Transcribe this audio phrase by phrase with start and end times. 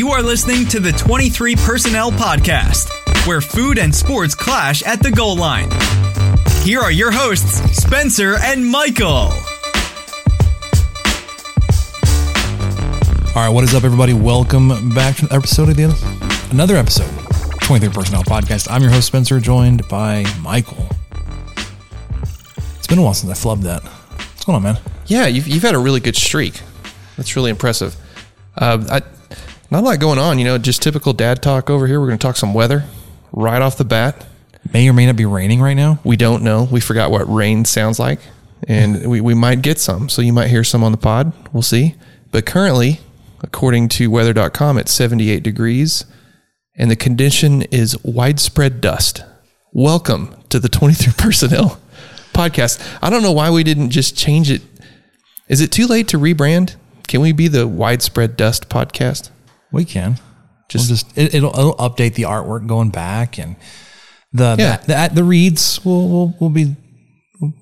[0.00, 2.88] You are listening to the 23 Personnel Podcast,
[3.26, 5.68] where food and sports clash at the goal line.
[6.62, 9.28] Here are your hosts, Spencer and Michael.
[13.28, 14.14] All right, what is up, everybody?
[14.14, 17.10] Welcome back to another episode of the another episode,
[17.60, 18.70] 23 Personnel Podcast.
[18.70, 20.88] I'm your host Spencer, joined by Michael.
[22.78, 23.82] It's been a while since I flubbed that.
[23.82, 24.78] What's going on, man?
[25.04, 26.62] Yeah, you've, you've had a really good streak.
[27.18, 27.94] That's really impressive.
[28.56, 29.19] Uh, I,
[29.70, 32.00] not a lot going on, you know, just typical dad talk over here.
[32.00, 32.84] We're going to talk some weather
[33.32, 34.26] right off the bat.
[34.72, 36.00] May or may not be raining right now.
[36.04, 36.68] We don't know.
[36.70, 38.20] We forgot what rain sounds like,
[38.68, 40.08] and we, we might get some.
[40.08, 41.32] So you might hear some on the pod.
[41.52, 41.94] We'll see.
[42.30, 43.00] But currently,
[43.42, 46.04] according to weather.com, it's 78 degrees,
[46.76, 49.22] and the condition is widespread dust.
[49.72, 51.80] Welcome to the 23 Personnel
[52.34, 52.98] podcast.
[53.00, 54.62] I don't know why we didn't just change it.
[55.48, 56.74] Is it too late to rebrand?
[57.06, 59.30] Can we be the widespread dust podcast?
[59.72, 60.16] We can
[60.68, 63.56] Just- just, just it, it'll, it'll update the artwork going back and
[64.32, 64.76] the Yeah.
[64.78, 66.76] the, the, the reads will will, will be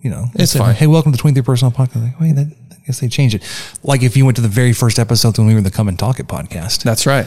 [0.03, 0.75] you know It's say, fine.
[0.75, 2.03] Hey, welcome to the 23 Personal Podcast.
[2.03, 3.43] Like, wait, that, I guess they changed it.
[3.83, 5.99] Like if you went to the very first episode when we were the Come and
[5.99, 7.27] Talk It podcast, That's right.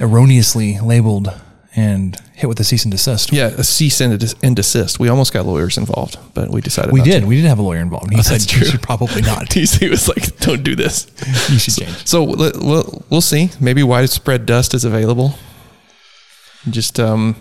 [0.00, 1.32] erroneously labeled
[1.76, 3.32] and hit with a cease and desist.
[3.32, 4.98] Yeah, a cease and, des- and desist.
[4.98, 7.20] We almost got lawyers involved, but we decided We not did.
[7.20, 7.26] to.
[7.26, 8.12] We did have a lawyer involved.
[8.12, 9.52] He Oh, said you should probably not.
[9.52, 11.06] he was like, "Don't do this."
[11.50, 12.06] you should change.
[12.06, 13.50] So we'll, we'll we'll see.
[13.60, 15.34] Maybe widespread dust is available.
[16.68, 17.36] Just um,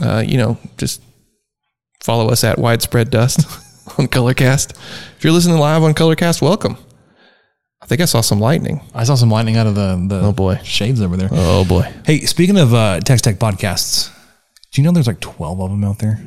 [0.00, 1.02] uh, you know, just
[2.04, 3.40] follow us at widespread dust
[3.98, 4.70] on Colorcast.
[5.16, 6.78] If you're listening live on Colorcast, welcome.
[7.86, 8.80] I think I saw some lightning.
[8.94, 10.58] I saw some lightning out of the the Oh, boy.
[10.64, 11.28] shades over there.
[11.30, 11.88] Oh boy.
[12.04, 14.10] Hey, speaking of uh, Texas Tech podcasts,
[14.72, 16.18] do you know there's like 12 of them out there?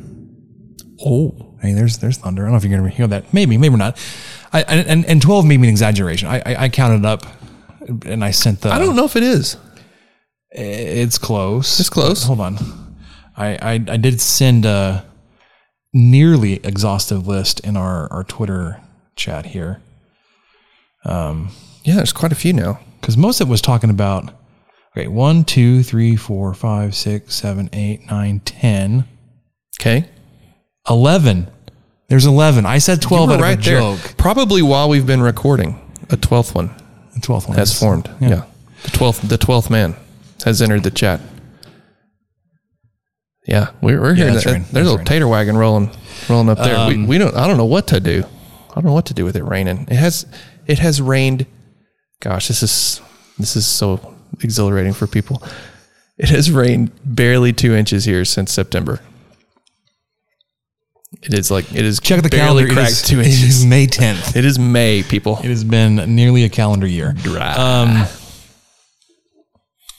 [1.06, 2.44] Oh, Hey, there's there's thunder.
[2.44, 3.34] I don't know if you're gonna hear that.
[3.34, 3.98] Maybe, maybe not.
[4.54, 6.30] I, and and 12 may be an exaggeration.
[6.30, 7.26] I, I I counted up,
[8.06, 8.70] and I sent the.
[8.72, 9.58] I don't know if it is.
[10.52, 11.82] It's close.
[11.82, 12.24] It's close.
[12.24, 12.58] Hold on.
[13.36, 15.04] I I, I did send a
[15.94, 18.80] nearly exhaustive list in our our Twitter
[19.18, 19.82] chat here
[21.06, 22.80] Yeah, there's quite a few now.
[23.02, 24.34] because most of it was talking about.
[24.98, 29.06] Okay, one, two, three, four, five, six, seven, eight, nine, ten.
[29.80, 30.10] Okay,
[30.90, 31.48] 11.
[32.08, 32.66] There's 11.
[32.66, 33.80] I said 12 You were out of right a there.
[33.80, 34.18] joke.
[34.18, 36.70] Probably while we've been recording, a twelfth one
[37.14, 38.10] The 12th one has formed.
[38.20, 38.46] Yeah.
[38.84, 39.96] The twelfth the twelfth man
[40.44, 41.22] has entered the chat.
[43.48, 44.52] Yeah, we're, we're hearing that's that.
[44.54, 44.66] right.
[44.72, 45.08] There's a That's right.
[45.08, 45.92] tater wagon rolling
[46.30, 46.88] rolling up there.
[46.88, 48.24] we, Um, we don't I don't know what to do.
[48.72, 49.88] I don't know what to do with it raining.
[49.90, 50.26] It has
[50.70, 51.46] it has rained
[52.22, 53.02] gosh, this is
[53.38, 55.42] this is so exhilarating for people.
[56.18, 59.00] It has rained barely two inches here since September.
[61.24, 62.72] It is like it is Check the calendar.
[62.72, 63.44] It is, two inches.
[63.44, 64.36] is May 10th.
[64.36, 65.38] It is May, people.
[65.38, 67.16] It has been nearly a calendar year.
[67.58, 68.06] Um,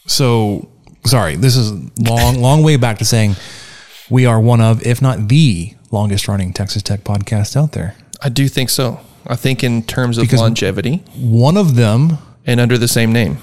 [0.06, 0.70] so,
[1.04, 3.34] sorry, this is long, long way back to saying
[4.09, 7.97] we are one of, if not the longest running Texas Tech podcast out there.
[8.22, 9.00] I do think so.
[9.26, 13.38] I think in terms of Because- longevity One of them, and under the same name.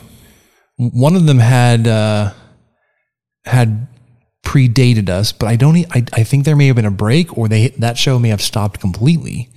[0.77, 2.33] one of them had uh,
[3.45, 3.87] had
[4.45, 5.77] predated us, but I don't.
[5.95, 8.41] I, I think there may have been a break, or they that show may have
[8.41, 9.49] stopped completely.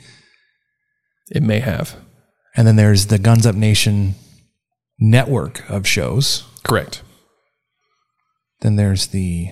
[1.31, 1.97] It may have.
[2.57, 4.15] And then there's the Guns Up Nation
[4.99, 6.45] network of shows.
[6.65, 7.03] Correct.
[8.61, 9.51] Then there's the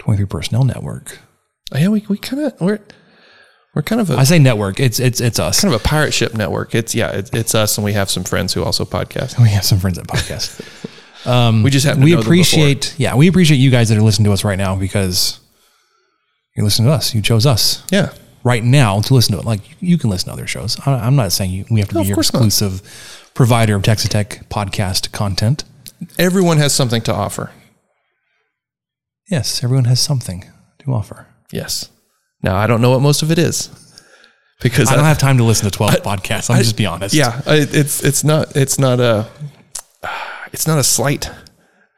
[0.00, 1.18] 23 Personnel Network.
[1.72, 2.80] Oh, yeah, we, we kind of we're
[3.74, 4.80] we're kind of a I say network.
[4.80, 5.60] It's it's it's us.
[5.60, 6.74] kind of a pirate ship network.
[6.74, 9.40] It's yeah, it, it's us, and we have some friends who also podcast.
[9.40, 10.60] we have some friends that podcast.
[11.26, 14.32] Um, We just to we appreciate yeah we appreciate you guys that are listening to
[14.32, 15.40] us right now because
[16.56, 17.12] you're listening to us.
[17.12, 18.12] You chose us Yeah,
[18.44, 19.44] right now to listen to it.
[19.44, 20.78] Like you can listen to other shows.
[20.86, 22.44] I, I'm not saying you, we have to No, be your course not.
[22.44, 25.64] exclusive provider of Texas Tech podcast content.
[26.18, 27.50] everyone has something to offer.
[29.28, 30.44] Yes, everyone has something
[30.78, 31.26] to offer.
[31.52, 31.90] Yes.
[32.42, 33.70] Now I don't know what most of it is
[34.60, 36.50] because I don't have time to listen to 12 podcasts.
[36.50, 37.14] I'm just be honest.
[37.14, 39.28] Yeah, it's it's not it's not a
[40.52, 41.30] it's not a slight,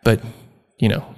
[0.05, 0.23] but
[0.79, 1.15] you know,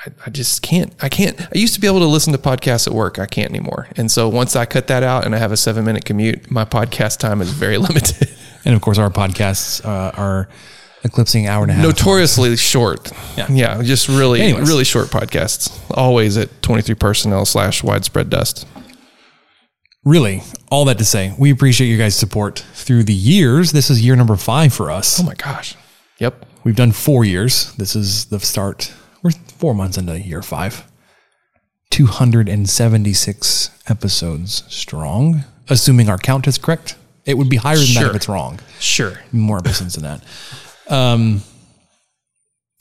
[0.00, 0.94] I, I just can't.
[1.02, 1.40] I can't.
[1.40, 3.18] I used to be able to listen to podcasts at work.
[3.18, 3.88] I can't anymore.
[3.96, 6.64] And so once I cut that out and I have a seven minute commute, my
[6.64, 8.28] podcast time is very limited.
[8.64, 10.48] And of course, our podcasts uh, are
[11.04, 11.84] eclipsing hour and a half.
[11.84, 13.12] Notoriously short.
[13.36, 13.46] Yeah.
[13.50, 13.82] Yeah.
[13.82, 14.68] Just really, Anyways.
[14.68, 15.70] really short podcasts.
[15.90, 18.66] Always at 23 personnel slash widespread dust.
[20.04, 23.72] really, all that to say, we appreciate you guys' support through the years.
[23.72, 25.20] This is year number five for us.
[25.20, 25.76] Oh my gosh.
[26.18, 26.46] Yep.
[26.64, 27.72] We've done four years.
[27.74, 28.92] This is the start.
[29.22, 30.84] We're four months into year five.
[31.90, 36.96] 276 episodes strong, assuming our count is correct.
[37.24, 38.58] It would be higher than that if it's wrong.
[38.80, 39.18] Sure.
[39.32, 40.22] More episodes than that.
[40.88, 41.42] Um,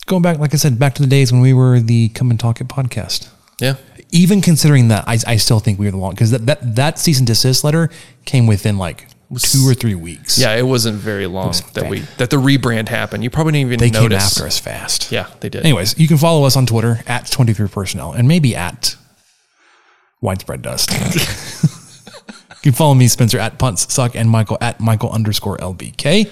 [0.05, 2.39] going back, like I said, back to the days when we were the Come and
[2.39, 3.29] Talk It podcast.
[3.59, 3.75] Yeah.
[4.11, 6.99] Even considering that, I, I still think we were the long because that, that that
[6.99, 7.89] cease and desist letter
[8.25, 9.07] came within like
[9.39, 10.37] two or three weeks.
[10.37, 10.55] Yeah.
[10.55, 13.23] It wasn't very long that we, that the rebrand happened.
[13.23, 14.37] You probably didn't even they came notice.
[14.37, 15.11] after us fast.
[15.11, 15.63] Yeah, they did.
[15.63, 18.95] Anyways, you can follow us on Twitter at 23 personnel and maybe at
[20.21, 20.91] widespread dust.
[20.91, 26.29] you can follow me, Spencer, at punts suck and Michael at Michael underscore LBK.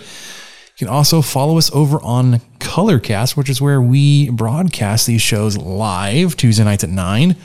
[0.82, 5.56] You can also follow us over on Colorcast, which is where we broadcast these shows
[5.56, 7.36] live Tuesday nights at nine.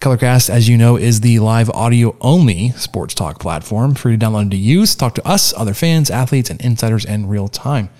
[0.00, 4.24] Colorcast, as you know, is the live audio only sports talk platform for you to
[4.24, 4.94] download and to use.
[4.94, 7.90] Talk to us, other fans, athletes, and insiders in real time.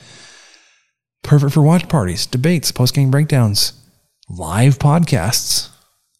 [1.24, 3.72] Perfect for watch parties, debates, post game breakdowns,
[4.28, 5.70] live podcasts,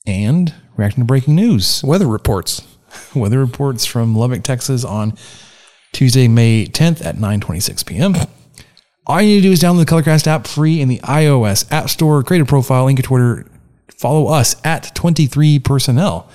[0.05, 1.85] and reacting to breaking news.
[1.85, 2.67] Weather reports.
[3.15, 5.17] Weather reports from Lubbock, Texas on
[5.97, 8.15] Tuesday, May 10th at 9:26 p.m.
[9.07, 11.89] All you need to do is download the Colorcast app free in the iOS App
[11.89, 13.47] Store, create a profile, link your Twitter,
[13.97, 16.29] follow us at 23 personnel.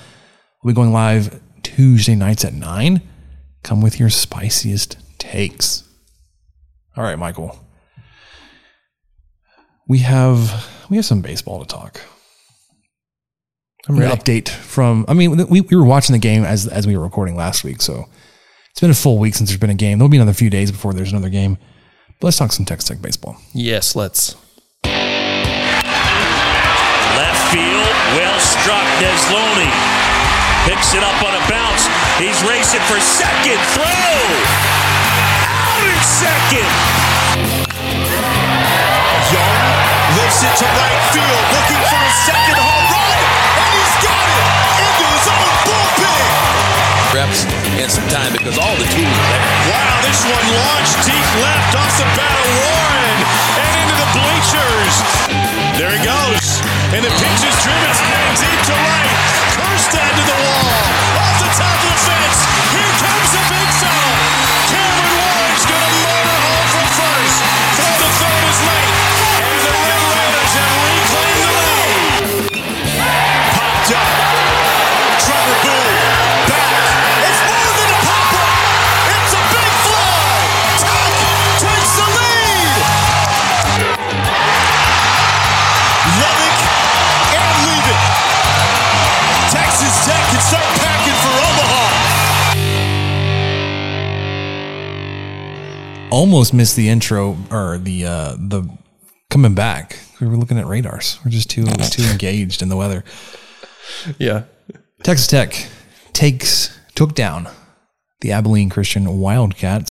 [0.64, 3.02] We'll be going live Tuesday nights at 9.
[3.62, 5.84] Come with your spiciest takes.
[6.96, 7.56] All right, Michael.
[9.86, 12.00] We have we have some baseball to talk.
[13.88, 14.16] I'm An ready.
[14.16, 17.36] update from I mean we, we were watching the game as as we were recording
[17.36, 18.08] last week, so
[18.72, 19.98] it's been a full week since there's been a game.
[19.98, 21.58] There'll be another few days before there's another game.
[22.20, 23.36] But let's talk some Texas Tech baseball.
[23.52, 24.34] Yes, let's.
[24.84, 24.94] Left
[27.52, 28.80] field, well struck.
[28.96, 29.68] Desloni
[30.64, 31.84] picks it up on a bounce.
[32.16, 33.60] He's racing for second.
[33.76, 33.84] Throw!
[33.84, 36.72] Out in second!
[39.36, 39.60] Young
[40.16, 42.71] lifts it to right field, looking for a second home
[47.12, 47.44] reps
[47.76, 49.44] and some time because all the tools are there.
[49.68, 53.16] Wow, this one launched deep left off the bat of Warren
[53.60, 54.94] and into the bleachers.
[55.76, 56.64] There he goes,
[56.96, 57.92] and the pitch is driven
[58.40, 59.12] deep to right.
[59.56, 60.72] Kirstad to the wall,
[61.20, 62.38] off the top of the fence.
[62.72, 63.61] Here comes the big
[96.12, 98.68] Almost missed the intro or the uh the
[99.30, 99.98] coming back.
[100.20, 101.18] We were looking at radars.
[101.24, 103.02] We're just too too engaged in the weather.
[104.18, 104.44] Yeah.
[105.02, 105.68] Texas Tech
[106.12, 107.48] takes took down
[108.20, 109.88] the Abilene Christian Wildcats.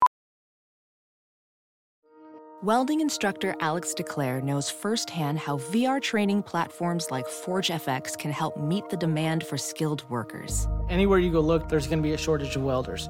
[2.62, 8.88] Welding instructor Alex DeClaire knows firsthand how VR training platforms like ForgeFX can help meet
[8.90, 10.68] the demand for skilled workers.
[10.88, 13.10] Anywhere you go look, there's going to be a shortage of welders.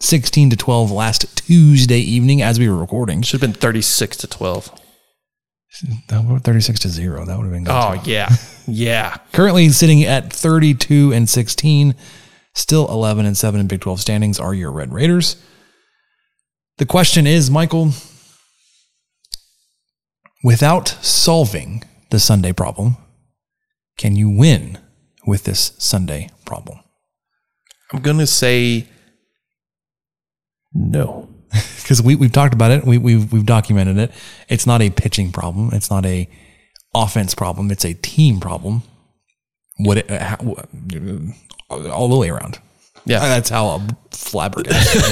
[0.00, 3.22] 16 to 12 last Tuesday evening as we were recording.
[3.22, 4.80] Should have been 36 to 12.
[6.08, 7.26] That would 36 to 0.
[7.26, 7.72] That would have been good.
[7.74, 8.10] Oh, too.
[8.10, 8.28] yeah.
[8.68, 9.18] Yeah.
[9.32, 11.94] Currently sitting at 32 and 16,
[12.52, 15.36] still 11 and 7 in Big 12 standings are your Red Raiders.
[16.78, 17.92] The question is, Michael,
[20.42, 22.96] without solving the Sunday problem,
[23.96, 24.78] can you win
[25.28, 26.80] with this Sunday problem?
[27.92, 28.88] I'm going to say
[30.76, 31.28] no.
[31.82, 34.10] Because we, we've talked about it, we, we've, we've documented it.
[34.48, 36.28] It's not a pitching problem, it's not a
[36.94, 38.82] offense problem, it's a team problem.
[39.78, 40.56] What it, uh, how,
[41.70, 42.58] all the way around.
[43.04, 43.20] Yeah.
[43.20, 45.02] That's how I'm flabbergasted.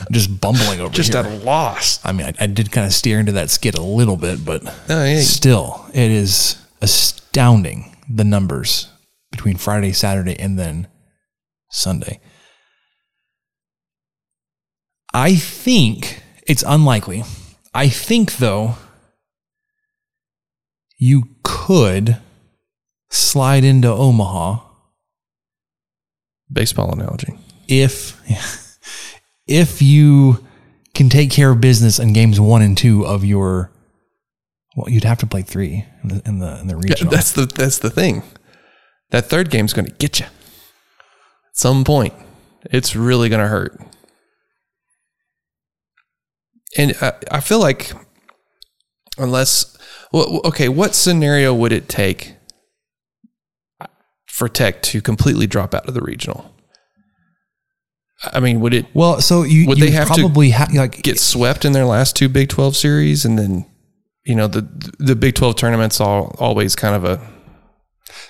[0.00, 1.22] I'm just bumbling over Just here.
[1.22, 2.04] at a loss.
[2.04, 4.64] I mean, I, I did kind of steer into that skid a little bit, but
[4.88, 5.20] Oh, yeah.
[5.20, 8.88] still, it is astounding the numbers
[9.30, 10.88] between Friday, Saturday, and then
[11.70, 12.18] Sunday.
[15.16, 17.24] I think it's unlikely.
[17.72, 18.74] I think, though,
[20.98, 22.18] you could
[23.08, 24.60] slide into Omaha
[26.52, 27.34] Baseball analogy.
[27.66, 28.20] if
[29.48, 30.44] if you
[30.94, 33.72] can take care of business in games one and two of your
[34.76, 37.10] well, you'd have to play three in the in the, in the Yeah, regional.
[37.10, 38.22] that's the that's the thing.
[39.12, 40.26] That third game's going to get you.
[40.26, 42.12] At some point,
[42.70, 43.80] it's really going to hurt.
[46.76, 47.92] And I, I feel like,
[49.18, 49.76] unless,
[50.12, 52.36] well, okay, what scenario would it take
[54.26, 56.54] for Tech to completely drop out of the regional?
[58.22, 61.02] I mean, would it well, so you would you they have probably to ha- like
[61.02, 63.66] get swept in their last two Big Twelve series, and then
[64.24, 64.66] you know the
[64.98, 67.20] the Big Twelve tournaments all always kind of a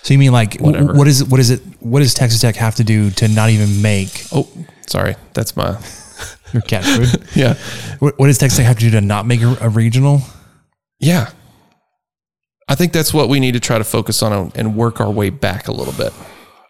[0.02, 0.94] so you mean like Whatever.
[0.94, 3.50] what is it what is it what does Texas Tech have to do to not
[3.50, 4.48] even make oh
[4.86, 5.78] sorry that's my
[6.52, 7.22] your cat food?
[7.34, 7.54] yeah
[7.98, 10.20] what, what does Texas Tech have to do to not make a, a regional?
[10.98, 11.30] Yeah.
[12.68, 15.30] I think that's what we need to try to focus on and work our way
[15.30, 16.12] back a little bit.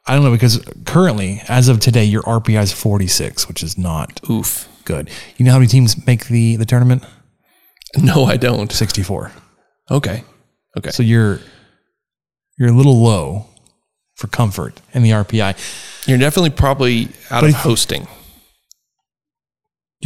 [0.06, 4.20] I don't know because currently, as of today, your RPI is 46, which is not
[4.30, 4.68] Oof.
[4.84, 5.10] good.
[5.36, 7.04] You know how many teams make the the tournament?
[7.96, 8.70] No, I don't.
[8.70, 9.32] 64.
[9.90, 10.22] Okay.
[10.76, 10.90] Okay.
[10.90, 11.40] So you're
[12.58, 13.46] you're a little low
[14.16, 16.06] for comfort in the RPI.
[16.06, 18.06] You're definitely probably out But of hosting.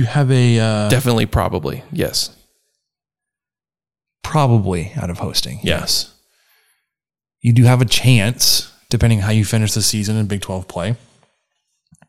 [0.01, 1.85] You have a uh, Definitely probably.
[1.93, 2.35] Yes.
[4.23, 5.61] probably out of hosting.
[5.63, 6.15] Yes.
[7.43, 10.97] You do have a chance, depending how you finish the season in Big 12 play,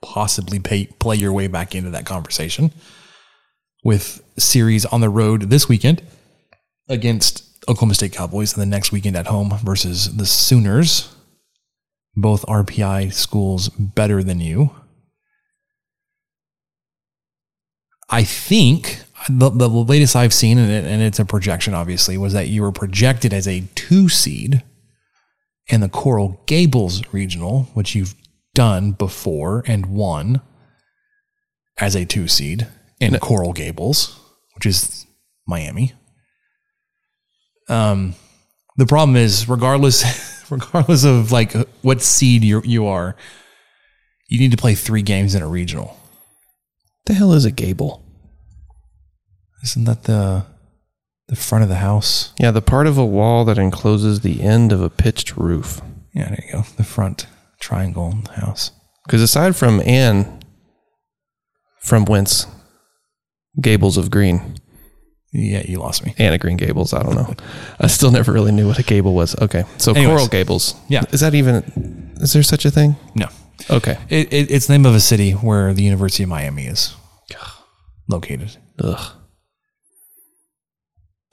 [0.02, 2.72] possibly pay, play your way back into that conversation
[3.84, 6.02] with series on the road this weekend
[6.88, 11.14] against Oklahoma State Cowboys and the next weekend at home versus the Sooners.
[12.16, 14.72] Both RPI schools better than you.
[18.12, 22.34] I think the, the latest I've seen, and, it, and it's a projection, obviously, was
[22.34, 24.64] that you were projected as a two seed
[25.68, 28.16] in the Coral Gables regional, which you've
[28.54, 30.42] done before and won
[31.80, 32.68] as a two seed
[33.00, 34.20] in Coral Gables,
[34.56, 35.08] which is
[35.48, 35.94] Miami.
[37.70, 38.16] Um,
[38.76, 43.16] the problem is, regardless, regardless of like what seed you you are,
[44.28, 45.98] you need to play three games in a regional.
[47.06, 48.01] The hell is a gable?
[49.64, 50.46] Isn't that the
[51.28, 52.34] the front of the house?
[52.40, 55.82] Yeah, the part of a wall that encloses the end of a pitched roof.
[56.14, 56.62] Yeah, there you go.
[56.78, 57.28] The front
[57.60, 58.72] triangle in the house.
[59.06, 60.42] Because aside from Anne,
[61.84, 62.48] from whence
[63.62, 64.56] Gables of Green,
[65.32, 66.14] Yeah, you lost me.
[66.18, 67.34] Anna Green Gables, I don't know.
[67.80, 69.36] I still never really knew what a gable was.
[69.40, 70.08] Okay, so Anyways.
[70.08, 70.76] Coral Gables.
[70.90, 71.04] Yeah.
[71.12, 72.12] is that even?
[72.20, 72.96] Is there such a thing?
[73.16, 73.28] No,
[73.70, 73.98] Okay.
[74.10, 76.94] it, it, it's the name of a city where the University of Miami is
[78.10, 78.58] located.
[78.80, 79.14] Ugh.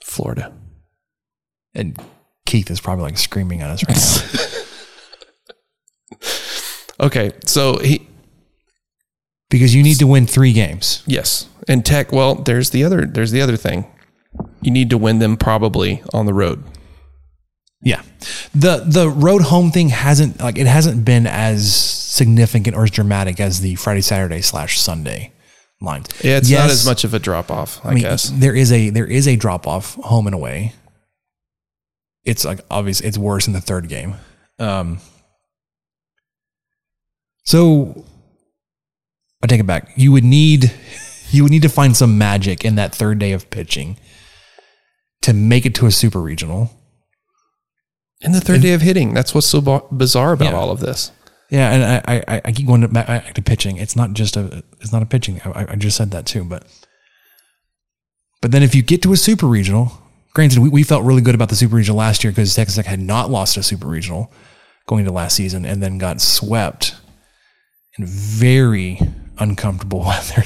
[0.09, 0.51] Florida.
[1.73, 1.97] And
[2.45, 4.01] Keith is probably like screaming at us right now
[7.01, 8.07] Okay, so he
[9.49, 11.01] because you need to win three games.
[11.07, 12.11] yes, and Tech.
[12.11, 13.05] Well, there's the other.
[13.05, 13.85] There's the other thing.
[14.61, 16.63] You need to win them probably on the road.
[17.81, 18.01] Yeah,
[18.53, 23.39] the the road home thing hasn't like it hasn't been as significant or as dramatic
[23.39, 25.31] as the Friday Saturday slash Sunday
[25.81, 26.07] lines.
[26.23, 27.83] Yeah, it's not as much of a drop off.
[27.85, 28.29] I, I mean, guess.
[28.29, 30.73] there is a there is a drop off home and away.
[32.25, 33.01] It's like obvious.
[33.01, 34.15] It's worse in the third game.
[34.59, 34.99] Um,
[37.45, 38.05] so
[39.43, 39.91] I take it back.
[39.95, 40.71] You would need
[41.31, 43.97] you would need to find some magic in that third day of pitching
[45.21, 46.71] to make it to a super regional.
[48.21, 49.13] And the third day of hitting.
[49.13, 50.57] That's what's so bizarre about Yeah.
[50.59, 51.11] all of this.
[51.49, 53.77] Yeah, and I, I, I keep going back to pitching.
[53.77, 55.41] It's not just a it's not a pitching.
[55.43, 56.63] I, I just said that too, but
[58.41, 59.91] but then if you get to a super regional,
[60.33, 62.85] granted, we, we felt really good about the super regional last year because Texas Tech
[62.85, 64.31] had not lost a super regional
[64.85, 66.95] going into last season, and then got swept
[67.97, 68.99] in very
[69.39, 70.43] uncomfortable weather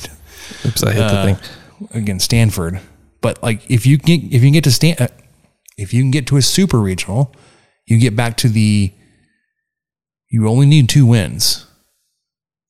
[0.65, 1.89] Oops, I hit uh, the thing.
[2.01, 2.79] against Stanford.
[3.22, 5.07] But like if you get if you can get to Stan, uh,
[5.77, 7.33] If you can get to a super regional,
[7.86, 8.93] you get back to the,
[10.34, 11.68] you only need two wins.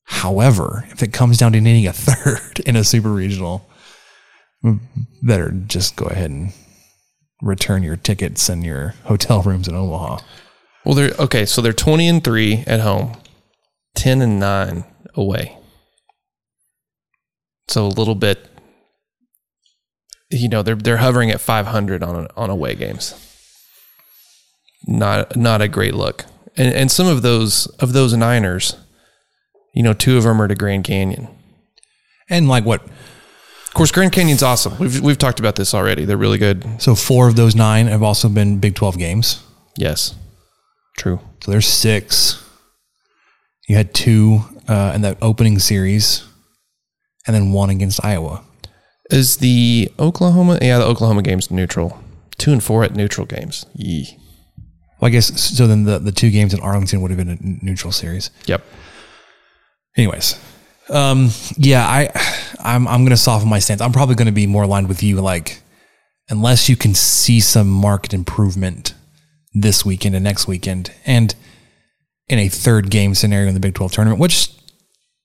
[0.04, 3.70] However, if it comes down to needing a third in a super regional,
[5.22, 6.52] better just go ahead and
[7.42, 10.20] return your tickets and your hotel rooms in Omaha.
[10.84, 11.46] Well, they're okay.
[11.46, 13.16] So they're twenty and three at home,
[13.96, 14.84] ten and nine
[15.16, 15.58] away.
[17.70, 18.46] So a little bit,
[20.30, 23.16] you know, they're they're hovering at five hundred on on away games.
[24.86, 26.26] Not not a great look,
[26.58, 28.76] and and some of those of those Niners,
[29.74, 31.28] you know, two of them are to Grand Canyon,
[32.30, 32.82] and like what
[33.74, 34.78] of course, Grand Canyon's awesome.
[34.78, 36.06] We've we've talked about this already.
[36.06, 36.80] They're really good.
[36.80, 39.44] So four of those nine have also been Big Twelve games.
[39.76, 40.14] Yes,
[40.96, 41.20] true.
[41.42, 42.40] So there's six.
[43.68, 46.24] You had two uh, in that opening series,
[47.26, 48.44] and then one against Iowa.
[49.10, 50.60] Is the Oklahoma?
[50.62, 52.00] Yeah, the Oklahoma game's neutral.
[52.38, 53.66] Two and four at neutral games.
[53.74, 54.20] Yee.
[55.04, 55.68] Well, I guess so.
[55.68, 58.30] Then the the two games in Arlington would have been a neutral series.
[58.46, 58.64] Yep.
[59.98, 60.40] Anyways,
[60.90, 62.10] um, yeah, I,
[62.64, 63.82] I'm, I'm going to soften my stance.
[63.82, 65.20] I'm probably going to be more aligned with you.
[65.20, 65.62] Like,
[66.30, 68.94] unless you can see some market improvement
[69.54, 71.36] this weekend and next weekend, and
[72.30, 74.54] in a third game scenario in the Big 12 tournament, which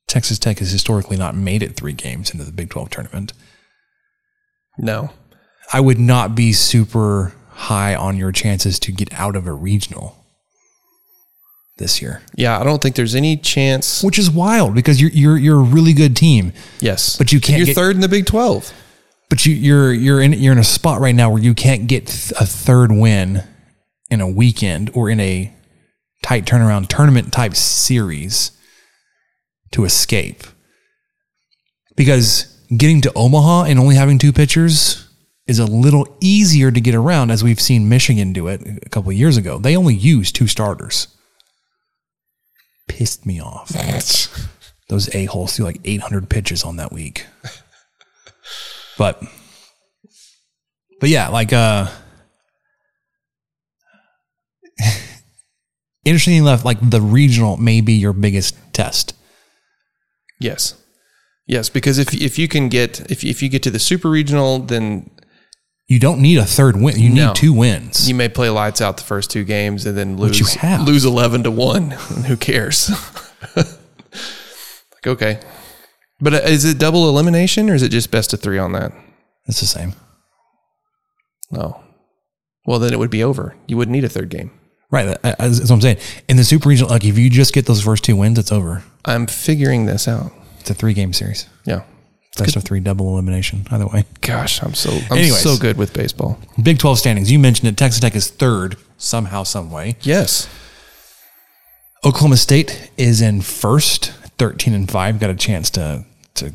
[0.09, 3.33] Texas Tech has historically not made it three games into the Big 12 tournament.
[4.77, 5.11] No,
[5.73, 10.17] I would not be super high on your chances to get out of a regional
[11.79, 12.23] this year.
[12.37, 14.03] Yeah, I don't think there's any chance.
[14.03, 16.53] Which is wild because you're you're you're a really good team.
[16.81, 17.59] Yes, but you can't.
[17.59, 18.73] And you're get, third in the Big Twelve.
[19.29, 22.09] But you you're you're in you're in a spot right now where you can't get
[22.33, 23.43] a third win
[24.11, 25.53] in a weekend or in a
[26.23, 28.53] tight turnaround tournament type series
[29.73, 30.45] to escape.
[31.97, 35.08] Because getting to Omaha and only having two pitchers
[35.49, 39.11] is a little easier to get around as we've seen Michigan do it a couple
[39.11, 39.59] of years ago.
[39.59, 41.09] They only use two starters
[42.89, 43.69] pissed me off.
[44.89, 47.27] Those a holes threw like 800 pitches on that week.
[48.97, 49.23] But,
[50.99, 51.89] but yeah, like, uh,
[56.05, 59.15] interestingly enough, like the regional may be your biggest test.
[60.41, 60.75] Yes.
[61.47, 64.59] Yes, because if if you can get if if you get to the super regional,
[64.59, 65.11] then
[65.89, 66.99] you don't need a third win.
[66.99, 67.29] You no.
[67.29, 68.09] need two wins.
[68.09, 71.51] You may play lights out the first two games and then lose lose eleven to
[71.51, 71.91] one.
[72.27, 72.91] Who cares?
[73.57, 75.41] like okay,
[76.21, 78.93] but uh, is it double elimination or is it just best of three on that?
[79.47, 79.95] It's the same.
[81.51, 81.83] No.
[82.67, 83.57] Well, then it would be over.
[83.67, 84.51] You wouldn't need a third game.
[84.91, 85.17] Right.
[85.23, 85.99] That's what I'm saying.
[86.29, 88.85] In the super regional, like if you just get those first two wins, it's over.
[89.07, 90.33] I'm figuring this out.
[90.61, 91.47] It's a three game series.
[92.47, 93.67] Best of three, double elimination.
[93.71, 94.05] Either way.
[94.21, 96.39] Gosh, I'm so I'm Anyways, so good with baseball.
[96.63, 97.31] Big Twelve standings.
[97.31, 97.77] You mentioned it.
[97.77, 99.97] Texas Tech is third somehow, some way.
[100.03, 100.49] Yes.
[102.05, 105.19] Oklahoma State is in first, thirteen and five.
[105.19, 106.53] Got a chance to to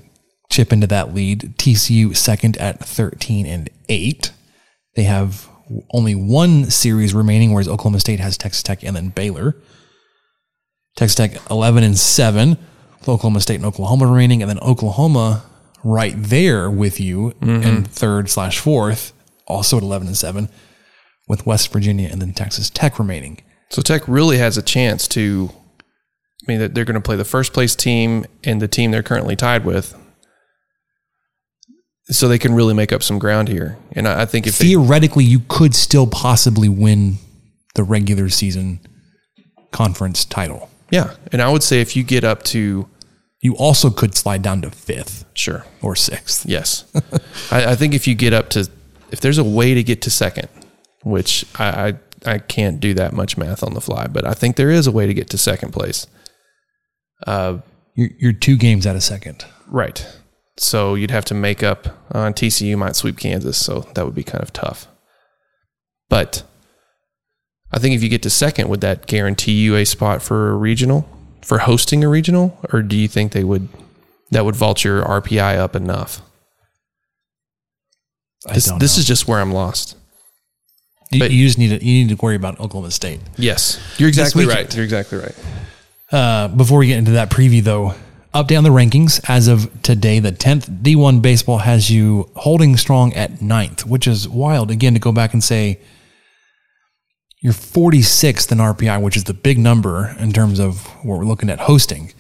[0.50, 1.54] chip into that lead.
[1.58, 4.32] TCU second at thirteen and eight.
[4.96, 5.50] They have
[5.92, 9.56] only one series remaining, whereas Oklahoma State has Texas Tech and then Baylor.
[10.96, 12.58] Texas Tech eleven and seven.
[13.02, 15.44] Oklahoma State and Oklahoma remaining, and then Oklahoma
[15.84, 17.62] right there with you mm-hmm.
[17.62, 19.14] in third slash fourth,
[19.48, 20.50] also at 11 and 7,
[21.28, 23.42] with West Virginia and then Texas Tech remaining.
[23.70, 25.50] So Tech really has a chance to,
[25.82, 29.04] I mean, that they're going to play the first place team and the team they're
[29.04, 29.96] currently tied with.
[32.08, 33.78] So they can really make up some ground here.
[33.94, 37.18] And I, think if theoretically, they, you could still possibly win
[37.76, 38.82] the regular season
[39.72, 40.70] conference title.
[40.92, 41.16] Yeah.
[41.32, 42.88] And I would say if you get up to
[43.44, 45.26] you also could slide down to fifth.
[45.34, 45.66] Sure.
[45.82, 46.46] Or sixth.
[46.46, 46.86] Yes.
[47.52, 48.70] I, I, think if you get up to,
[49.12, 50.48] if there's a way to get to second,
[51.04, 51.90] which I,
[52.26, 54.88] I, I, can't do that much math on the fly, but I think there is
[54.88, 56.08] a way to get to second place.
[57.28, 57.58] Uh,
[57.96, 59.46] you're, you're two games out of second.
[59.68, 60.08] Right.
[60.56, 63.58] So you'd have to make up on uh, TCU might sweep Kansas.
[63.58, 64.88] So that would be kind of tough.
[66.08, 66.44] But
[67.74, 70.56] I think if you get to second, would that guarantee you a spot for a
[70.56, 71.10] regional?
[71.44, 73.68] For hosting a regional, or do you think they would
[74.32, 76.22] that would vault your RPI up enough?
[78.52, 79.96] This, this is just where I'm lost.
[81.12, 83.20] You, but, you just need to you need to worry about Oklahoma State.
[83.38, 84.74] Yes, you're exactly right.
[84.74, 85.36] You're exactly right.
[86.12, 87.94] Uh, before we get into that preview, though,
[88.34, 93.14] up down the rankings as of today, the tenth D1 baseball has you holding strong
[93.14, 94.72] at ninth, which is wild.
[94.72, 95.80] Again, to go back and say
[97.44, 101.50] you're 46th in RPI, which is the big number in terms of what we're looking
[101.50, 102.14] at hosting.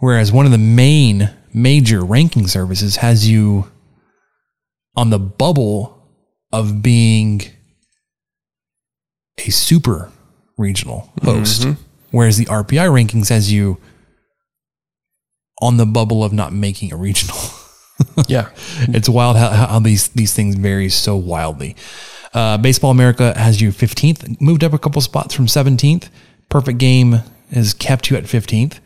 [0.00, 3.70] Whereas one of the main major ranking services has you
[4.96, 6.04] on the bubble
[6.52, 7.42] of being
[9.38, 10.10] a super
[10.58, 11.80] regional host, mm-hmm.
[12.10, 13.78] whereas the RPI rankings has you
[15.62, 17.36] on the bubble of not making a regional.
[18.26, 18.48] Yeah.
[18.80, 21.76] it's wild how, how these these things vary so wildly.
[22.32, 26.08] Uh, Baseball America has you 15th, moved up a couple spots from 17th.
[26.48, 28.78] Perfect Game has kept you at 15th.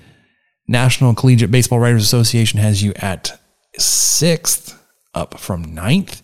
[0.67, 3.39] National Collegiate Baseball Writers Association has you at
[3.79, 4.81] sixth,
[5.15, 6.23] up from ninth.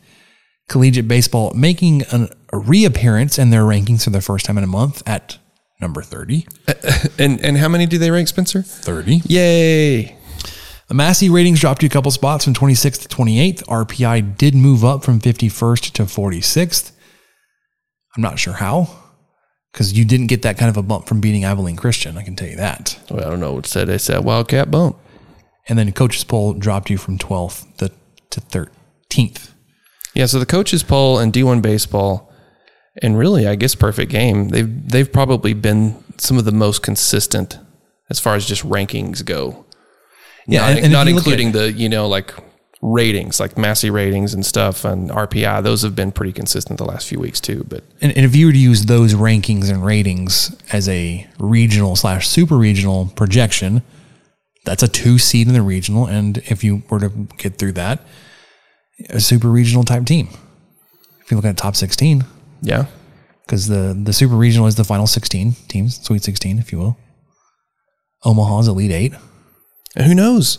[0.68, 4.68] Collegiate Baseball making an, a reappearance in their rankings for the first time in a
[4.68, 5.38] month at
[5.80, 6.46] number 30.
[7.18, 8.62] And and how many do they rank, Spencer?
[8.62, 9.22] 30.
[9.26, 10.16] Yay.
[10.88, 13.62] The Massey ratings dropped you a couple spots from 26th to 28th.
[13.64, 16.92] RPI did move up from 51st to 46th.
[18.16, 18.88] I'm not sure how,
[19.72, 22.18] because you didn't get that kind of a bump from beating Abilene Christian.
[22.18, 22.98] I can tell you that.
[23.10, 23.88] Well, I don't know what said.
[23.88, 24.96] It's said Wildcat bump.
[25.68, 27.90] And then coaches poll dropped you from 12th to,
[28.30, 29.50] to 13th.
[30.14, 32.32] Yeah, so the coaches poll and D1 baseball,
[33.00, 34.48] and really, I guess perfect game.
[34.48, 37.58] They've they've probably been some of the most consistent
[38.08, 39.64] as far as just rankings go.
[40.48, 42.34] Yeah, not, and- and not including at- the you know like
[42.82, 45.62] ratings, like Massey ratings and stuff, and RPI.
[45.62, 47.64] Those have been pretty consistent the last few weeks too.
[47.68, 51.96] But And, and if you were to use those rankings and ratings as a regional
[51.96, 53.82] slash super regional projection,
[54.64, 56.06] that's a two seed in the regional.
[56.06, 58.00] And if you were to get through that,
[59.08, 60.28] a super regional type team.
[61.22, 62.24] If you look at top 16,
[62.62, 62.86] yeah,
[63.46, 66.98] because the, the super regional is the final 16 teams, Sweet 16, if you will.
[68.24, 69.14] Omaha's Elite Eight.
[69.96, 70.58] and who knows?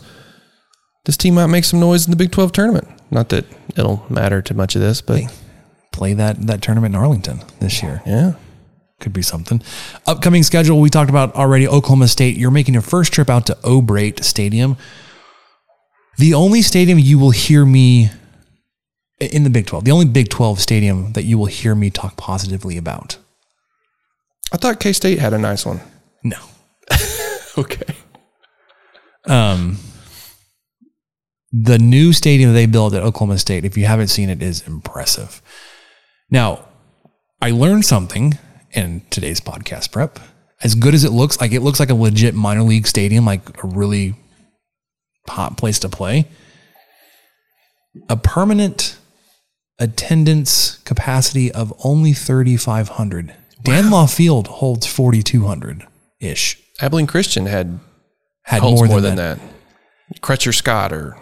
[1.05, 2.87] This team might make some noise in the Big Twelve tournament.
[3.09, 5.23] Not that it'll matter to much of this, but
[5.91, 8.01] Play that, that tournament in Arlington this year.
[8.05, 8.33] yeah.
[9.01, 9.61] could be something.
[10.07, 11.67] Upcoming schedule we talked about already.
[11.67, 12.37] Oklahoma State.
[12.37, 14.77] You're making your first trip out to O'Brate Stadium.
[16.17, 18.09] The only stadium you will hear me
[19.19, 19.83] in the Big 12.
[19.83, 23.17] The only Big 12 stadium that you will hear me talk positively about.
[24.53, 25.81] I thought K State had a nice one.
[26.23, 26.37] No.
[27.57, 27.93] Okay.
[29.25, 29.77] Um,
[31.51, 34.65] the new stadium that they built at Oklahoma State, if you haven't seen it, is
[34.67, 35.41] impressive.
[36.29, 36.65] Now,
[37.41, 38.37] I learned something
[38.71, 40.19] in today's podcast prep.
[40.63, 43.63] As good as it looks, like it looks like a legit minor league stadium, like
[43.63, 44.15] a really
[45.27, 46.27] hot place to play.
[48.07, 48.97] A permanent
[49.79, 53.35] attendance capacity of only 3,500.
[53.63, 55.85] Dan Law Field holds 4,200
[56.19, 56.57] ish.
[56.79, 57.79] Abilene Christian had
[58.43, 59.39] Had more, more, than, than, that.
[59.39, 60.21] that.
[60.21, 61.17] Crutcher Scott or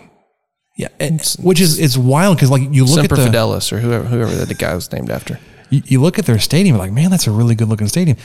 [0.80, 3.80] Yeah, and- which is it's wild because like you look Semper at the Fidelis or
[3.80, 5.38] whoever whoever the guy was named after.
[5.70, 8.16] you, you look at their stadium, like man, that's a really good looking stadium.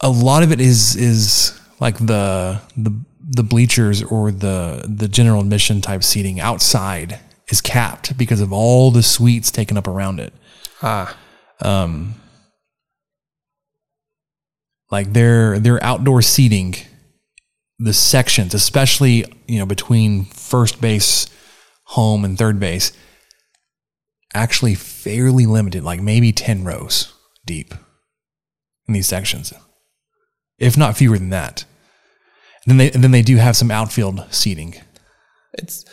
[0.00, 2.90] A lot of it is is like the the
[3.24, 8.90] the bleachers or the the general admission type seating outside is capped because of all
[8.90, 10.32] the suites taken up around it.
[10.82, 11.16] Ah,
[11.60, 12.16] Um,
[14.90, 16.74] like their their outdoor seating,
[17.82, 21.26] the sections, especially you know between first base,
[21.84, 22.92] home, and third base,
[24.34, 27.12] actually fairly limited, like maybe ten rows
[27.44, 27.74] deep
[28.88, 29.52] in these sections,
[30.58, 31.64] if not fewer than that.
[32.64, 34.74] And then they and then they do have some outfield seating.
[35.54, 35.84] it's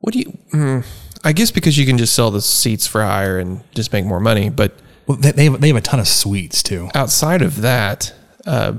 [0.00, 0.38] what do you?
[0.52, 0.86] Mm,
[1.22, 4.18] I guess because you can just sell the seats for higher and just make more
[4.20, 4.48] money.
[4.50, 4.72] But
[5.06, 6.88] Well, they, they have they have a ton of suites too.
[6.94, 8.12] outside of that,
[8.46, 8.72] uh,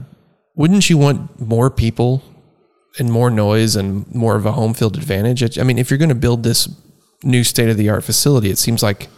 [0.55, 2.23] wouldn't you want more people
[2.99, 5.57] and more noise and more of a home field advantage?
[5.57, 6.69] I mean, if you're going to build this
[7.23, 9.09] new state of the art facility, it seems like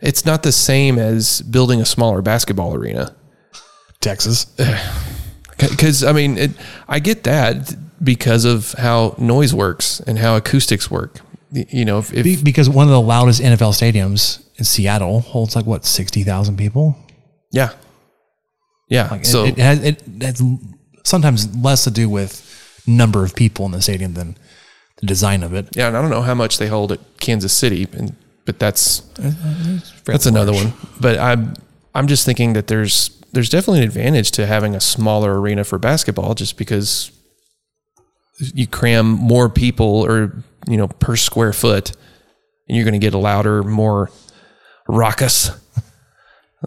[0.00, 3.14] it's not the same as building a smaller basketball arena.
[4.00, 4.46] Texas.
[5.58, 6.50] Because I mean, it,
[6.88, 11.20] I get that because of how noise works and how acoustics work.
[11.52, 15.64] You know, if, if because one of the loudest NFL stadiums in Seattle holds like
[15.64, 16.96] what sixty thousand people.
[17.52, 17.74] yeah,
[18.92, 19.08] yeah.
[19.10, 20.42] Like so it, it has it has
[21.02, 22.48] sometimes less to do with
[22.86, 24.36] number of people in the stadium than
[24.96, 25.74] the design of it.
[25.74, 29.00] yeah, and I don't know how much they hold at Kansas City, and but that's
[30.04, 30.74] that's another one.
[31.00, 31.54] But I'm
[31.94, 35.78] I'm just thinking that there's there's definitely an advantage to having a smaller arena for
[35.78, 37.12] basketball, just because
[38.38, 41.92] you cram more people or you know per square foot,
[42.68, 44.10] and you're going to get a louder, more
[44.86, 45.50] raucous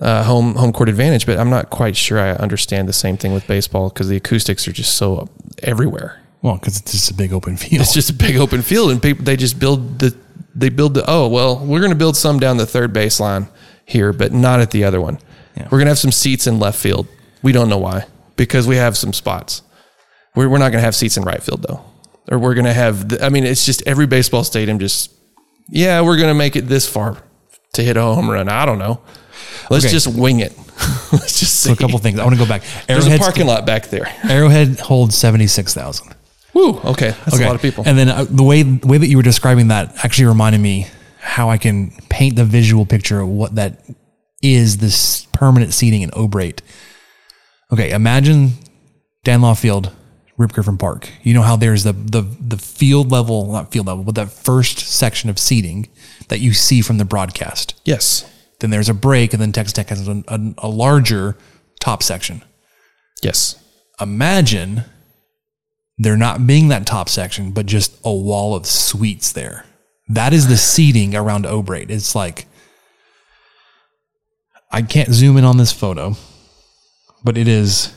[0.01, 1.25] uh, home home court advantage.
[1.25, 4.67] But I'm not quite sure I understand the same thing with baseball because the acoustics
[4.67, 5.29] are just so
[5.63, 6.21] everywhere.
[6.41, 7.81] Well, because it's just a big open field.
[7.81, 10.15] It's just a big open field, and people they just build the
[10.53, 13.49] they build the oh well we're going to build some down the third baseline
[13.86, 15.19] here, but not at the other one.
[15.55, 15.63] Yeah.
[15.65, 17.08] We're going to have some seats in left field.
[17.41, 18.05] We don't know why
[18.36, 19.62] because we have some spots.
[20.36, 21.84] We're we're not going to have seats in right field though,
[22.29, 23.10] or we're going to have.
[23.10, 25.12] The, I mean, it's just every baseball stadium just
[25.67, 27.17] yeah we're going to make it this far
[27.73, 28.49] to hit a home run.
[28.49, 29.01] I don't know.
[29.69, 29.91] Let's Okay.
[29.91, 30.58] just wing it.
[31.12, 32.19] Let's just So a couple things.
[32.19, 32.63] I want to go back.
[32.88, 34.08] There's a parking lot back there.
[34.30, 36.13] Arrowhead holds seventy six thousand.
[36.54, 36.80] Woo.
[36.80, 37.84] Okay, that's a lot of people.
[37.86, 40.88] And then uh, the way the way that you were describing that actually reminded me
[41.19, 43.84] how I can paint the visual picture of what that
[44.41, 44.78] is.
[44.78, 46.62] This permanent seating in O'Brate.
[47.71, 48.51] Okay, imagine
[49.23, 49.91] Dan Law Field,
[50.38, 51.10] Rip Griffin Park.
[51.23, 54.80] You know how there's the the the field level, not field level, but that first
[54.80, 55.88] section of seating
[56.30, 57.73] that you see from the broadcast.
[57.86, 58.30] yes.
[58.65, 61.38] Then there's a break, and then Texas Tech has a, a, a larger
[61.80, 62.41] top section.
[63.21, 63.63] Yes.
[64.01, 64.86] Imagine
[65.99, 69.67] there not being that top section, but just a wall of suites there.
[70.08, 71.91] That is the seating around O'Brate.
[71.91, 72.47] It's like
[74.71, 76.15] I can't zoom in on this photo,
[77.23, 77.93] but it is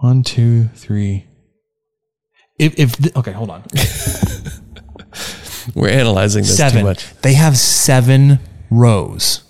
[0.00, 1.24] one, two, three.
[2.58, 3.62] If if th- okay, hold on.
[5.76, 6.80] We're analyzing this seven.
[6.80, 7.14] too much.
[7.22, 9.42] They have seven rows.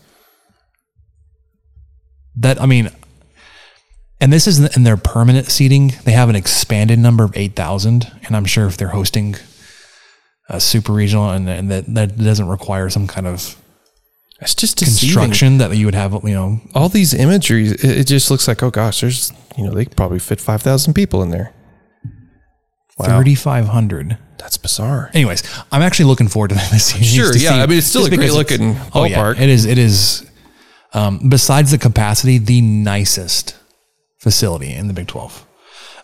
[2.37, 2.91] That I mean,
[4.21, 5.95] and this isn't in their permanent seating.
[6.05, 9.37] They have an expanded number of eight thousand, and I'm sure if they're hosting
[10.49, 13.57] a super regional and, and that that doesn't require some kind of
[14.41, 15.15] It's just deceiving.
[15.15, 18.63] construction that you would have, you know, All these imagery, it, it just looks like,
[18.63, 21.53] oh gosh, there's, you know, they could probably fit 5,000 people in there.
[22.99, 23.07] Wow.
[23.07, 24.17] thirty five hundred.
[24.39, 25.11] That's bizarre.
[25.15, 26.87] Anyways, I'm actually looking forward to that this.
[26.87, 27.05] season.
[27.25, 27.51] Sure, yeah.
[27.51, 29.41] see- I mean, it's still a great looking Oh yeah, ballpark.
[29.41, 29.65] it is.
[29.65, 30.29] It is.
[30.93, 33.57] Um, besides the capacity, the nicest
[34.19, 35.45] facility in the Big Twelve.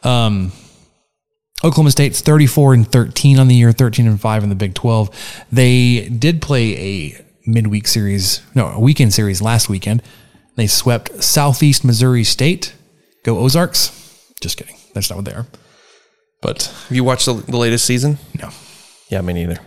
[0.03, 0.53] Um,
[1.65, 5.45] Oklahoma State's 34 and 13 on the year, 13 and 5 in the Big 12.
[5.53, 10.03] They did play a midweek series, no, a weekend series last weekend.
[10.57, 12.75] They swept Southeast Missouri State.
[13.25, 13.93] Go Ozarks.
[14.41, 14.75] Just kidding.
[14.93, 15.47] That's not what they are.
[16.43, 18.19] But Have you watched the, the latest season?
[18.39, 18.51] no,
[19.09, 19.59] Yeah, me neither.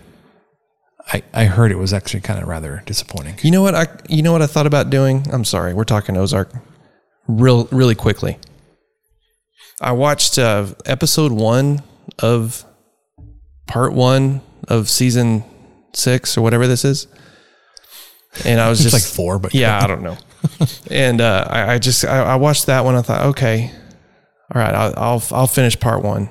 [1.07, 3.35] I, I heard it was actually kind of rather disappointing.
[3.41, 5.25] You know what I you know what I thought about doing?
[5.31, 6.51] I'm sorry, we're talking Ozark.
[7.27, 8.37] Real really quickly.
[9.81, 11.81] I watched uh, episode 1
[12.19, 12.63] of
[13.67, 15.43] part 1 of season
[15.93, 17.07] 6 or whatever this is.
[18.45, 20.17] And I was just like four, but yeah, I don't know.
[20.91, 22.95] and uh, I, I just I, I watched that one.
[22.95, 23.71] I thought, okay,
[24.53, 26.29] all right, I'll, I'll I'll finish part one,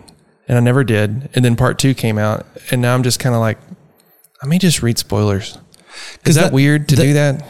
[0.48, 1.30] and I never did.
[1.34, 3.58] And then part two came out, and now I'm just kind of like,
[4.42, 5.58] I may just read spoilers.
[6.24, 7.46] Is that, that- weird to that- do that?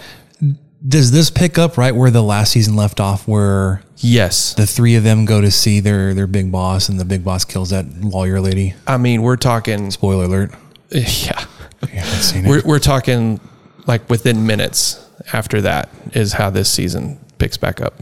[0.86, 4.52] Does this pick up right where the last season left off, where Yes.
[4.52, 7.42] the three of them go to see their their big boss, and the big boss
[7.46, 8.74] kills that lawyer lady?
[8.86, 9.90] I mean, we're talking.
[9.90, 10.52] Spoiler alert.
[10.90, 11.44] Yeah,
[11.90, 13.40] haven't we're we're talking
[13.86, 15.02] like within minutes
[15.32, 17.94] after that is how this season picks back up.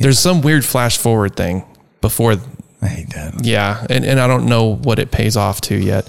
[0.00, 1.64] There's some weird flash forward thing
[2.00, 2.36] before
[2.82, 3.44] I hate that.
[3.44, 6.08] Yeah, and, and I don't know what it pays off to yet.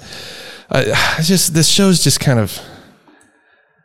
[0.70, 2.58] I, I just this show's just kind of.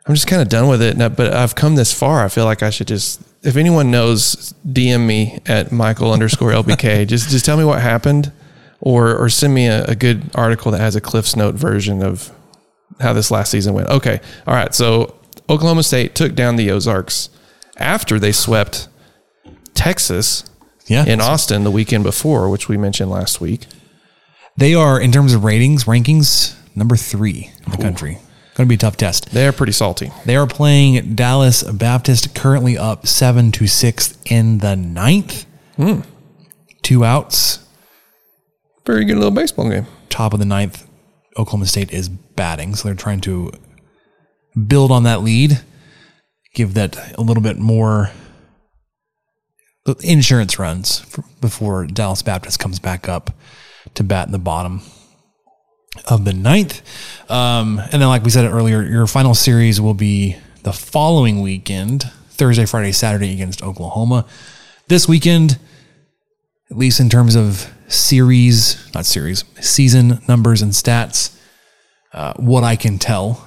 [0.06, 2.24] I'm just kind of done with it, I- but I've come this far.
[2.24, 7.06] I feel like I should just, if anyone knows, DM me at Michael underscore LBK.
[7.10, 8.32] just just tell me what happened,
[8.80, 12.32] or or send me a, a good article that has a Cliff's Note version of
[13.02, 13.90] how this last season went.
[13.90, 14.74] Okay, all right.
[14.74, 15.14] So
[15.50, 17.30] Oklahoma State took down the Ozarks
[17.76, 18.88] after they swept
[19.74, 20.46] Texas
[20.88, 23.66] Yeah, in Austin the weekend before, which we mentioned last week.
[24.56, 28.14] they are in terms of ratings rankings number three in the country.
[28.56, 29.30] Going to be a tough test.
[29.32, 30.12] They're pretty salty.
[30.26, 35.46] They are playing Dallas Baptist, currently up seven to six in the ninth.
[35.76, 36.00] Hmm.
[36.82, 37.60] Two outs.
[38.86, 39.86] Very good little baseball game.
[40.10, 40.88] top of the ninth,
[41.38, 42.74] Oklahoma State is batting.
[42.76, 43.52] So they're trying to
[44.68, 45.60] build on that lead,
[46.56, 48.10] give that a little bit more
[50.02, 51.06] insurance runs
[51.40, 53.32] before Dallas Baptist comes back up
[53.94, 54.82] to bat in the bottom
[56.06, 56.82] of the ninth.
[57.30, 62.04] Um, and then, like we said earlier, your final series will be the following weekend
[62.30, 64.26] Thursday, Friday, Saturday against Oklahoma.
[64.88, 65.58] This weekend,
[66.70, 71.40] at least in terms of series, not series, season numbers and stats,
[72.14, 73.47] uh, what I can tell,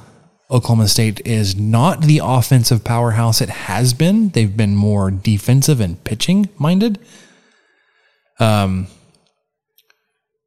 [0.50, 4.30] Oklahoma State is not the offensive powerhouse it has been.
[4.30, 6.98] They've been more defensive and pitching minded.
[8.40, 8.88] Um,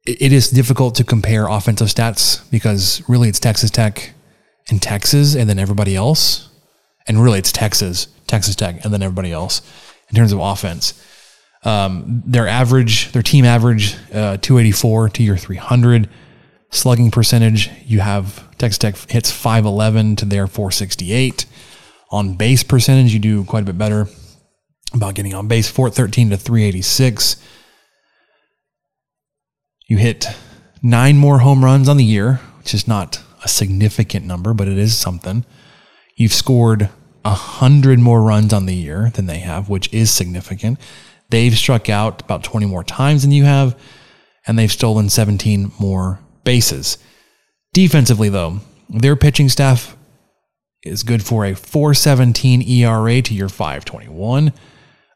[0.06, 4.12] it- is difficult to compare offensive stats because really it's Texas Tech
[4.68, 6.48] and Texas and then everybody else.
[7.06, 9.62] And really it's Texas, Texas Tech, and then everybody else
[10.10, 10.94] in terms of offense.
[11.64, 16.08] Um, their average, their team average, uh, 284 to your 300.
[16.74, 21.46] Slugging percentage, you have Texas Tech hits 511 to their 468.
[22.10, 24.08] On base percentage, you do quite a bit better
[24.92, 27.36] about getting on base, 413 to 386.
[29.86, 30.26] You hit
[30.82, 34.76] nine more home runs on the year, which is not a significant number, but it
[34.76, 35.44] is something.
[36.16, 36.90] You've scored
[37.22, 40.80] 100 more runs on the year than they have, which is significant.
[41.30, 43.78] They've struck out about 20 more times than you have,
[44.44, 46.98] and they've stolen 17 more bases.
[47.72, 49.96] Defensively, though, their pitching staff
[50.82, 54.52] is good for a 417 ERA to your 521.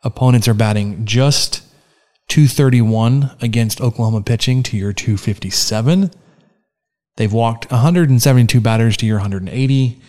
[0.03, 1.63] Opponents are batting just
[2.29, 6.11] 231 against Oklahoma pitching to your 257.
[7.17, 10.01] They've walked 172 batters to your 180,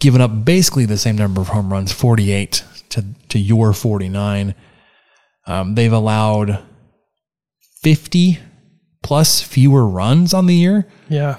[0.00, 4.54] given up basically the same number of home runs, 48 to, to your 49.
[5.46, 6.62] Um, they've allowed
[7.82, 8.38] 50
[9.04, 11.36] plus fewer runs on the year, Yeah.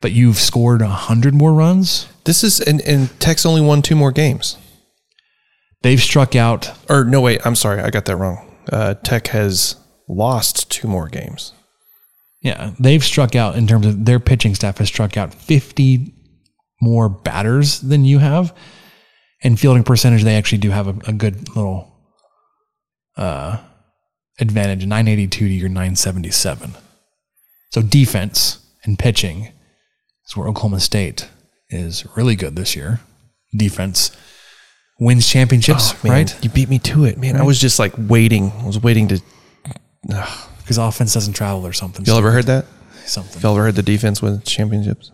[0.00, 2.06] but you've scored 100 more runs.
[2.24, 4.56] This is and, and Tech's only won two more games.
[5.82, 8.56] They've struck out Or no, wait, I'm sorry, I got that wrong.
[8.72, 9.76] Uh, Tech has
[10.08, 11.52] lost two more games.
[12.42, 16.14] Yeah, they've struck out in terms of their pitching staff has struck out 50
[16.80, 18.54] more batters than you have.
[19.42, 21.92] And fielding percentage, they actually do have a, a good little
[23.16, 23.58] uh,
[24.38, 26.74] advantage 982 to your 977.
[27.70, 29.52] So defense and pitching
[30.26, 31.28] is where Oklahoma State
[31.70, 33.00] is really good this year.
[33.56, 34.16] Defense
[34.98, 36.44] wins championships, Oh, man, right?
[36.44, 37.36] You beat me to it, man.
[37.36, 38.52] I was just like waiting.
[38.60, 39.20] I was waiting to.
[40.02, 42.04] Because offense doesn't travel or something.
[42.04, 42.66] Y'all ever heard that?
[43.04, 43.40] Something.
[43.42, 45.10] Y'all ever heard the defense wins championships?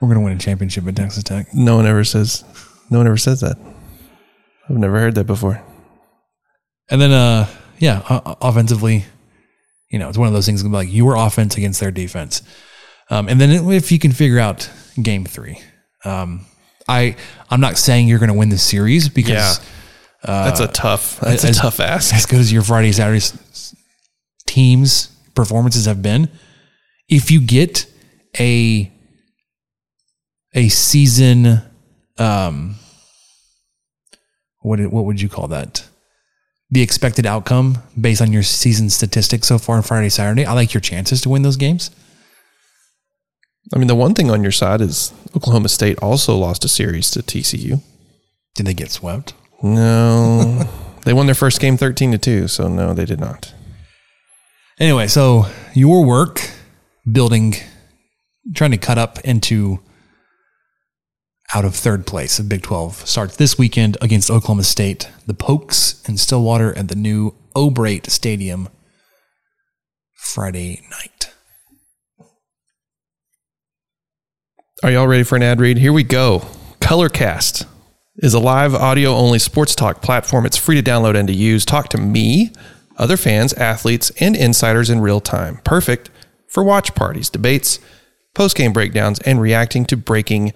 [0.00, 1.52] We're going to win a championship at Texas Tech.
[1.52, 2.44] No one ever says.
[2.90, 3.56] No one ever says that.
[4.68, 5.60] I've never heard that before.
[6.90, 9.04] And then, uh, yeah, o- offensively,
[9.90, 12.42] you know, it's one of those things like your offense against their defense.
[13.10, 14.70] Um, and then if you can figure out
[15.02, 15.58] game three,
[16.04, 16.44] um,
[16.88, 17.16] I
[17.50, 19.64] I'm not saying you're going to win the series because Yeah.
[20.24, 21.20] That's a tough.
[21.20, 22.12] That's as- a tough ask.
[22.14, 23.24] As good as your Friday Saturday
[24.46, 26.28] teams performances have been,
[27.08, 27.86] if you get
[28.38, 28.92] a
[30.54, 31.62] a season,
[32.18, 32.74] um,
[34.60, 35.87] what what would you call that?
[36.70, 40.44] The expected outcome based on your season statistics so far on Friday Saturday.
[40.44, 41.90] I like your chances to win those games.
[43.74, 47.10] I mean, the one thing on your side is Oklahoma State also lost a series
[47.12, 47.82] to TCU.
[48.54, 49.34] Did they get swept?
[49.62, 50.68] No,
[51.04, 52.48] they won their first game thirteen to two.
[52.48, 53.52] So no, they did not.
[54.78, 56.50] Anyway, so your work
[57.10, 57.54] building,
[58.54, 59.80] trying to cut up into
[61.54, 66.02] out of third place of Big 12 starts this weekend against Oklahoma State, the Pokes
[66.06, 68.68] in Stillwater at the new O'Brate Stadium
[70.12, 71.32] Friday night.
[74.84, 75.78] Are y'all ready for an ad read?
[75.78, 76.40] Here we go.
[76.80, 77.66] Colorcast
[78.18, 80.44] is a live audio only sports talk platform.
[80.44, 81.64] It's free to download and to use.
[81.64, 82.52] Talk to me,
[82.96, 85.60] other fans, athletes, and insiders in real time.
[85.64, 86.10] Perfect
[86.46, 87.80] for watch parties, debates,
[88.34, 90.52] post game breakdowns, and reacting to breaking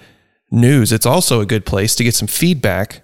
[0.53, 0.93] news.
[0.93, 3.03] It's also a good place to get some feedback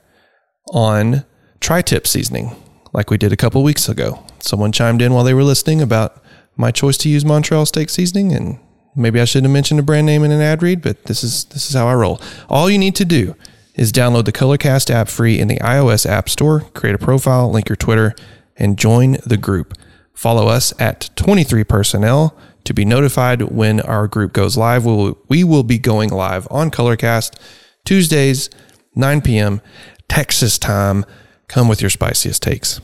[0.72, 1.24] on
[1.60, 2.54] tri tip seasoning,
[2.92, 4.22] like we did a couple weeks ago.
[4.38, 6.22] Someone chimed in while they were listening about
[6.56, 8.58] my choice to use Montreal steak seasoning, and
[8.94, 11.46] maybe I shouldn't have mentioned a brand name in an ad read, but this is
[11.46, 12.20] this is how I roll.
[12.48, 13.34] All you need to do
[13.74, 17.68] is download the Colorcast app free in the iOS App Store, create a profile, link
[17.68, 18.14] your Twitter,
[18.56, 19.74] and join the group.
[20.12, 22.36] Follow us at 23 Personnel
[22.68, 24.84] to be notified when our group goes live.
[24.84, 27.34] We will, we will be going live on Colorcast
[27.84, 28.50] Tuesdays,
[28.94, 29.60] 9 p.m.
[30.08, 31.04] Texas time.
[31.48, 32.80] Come with your spiciest takes.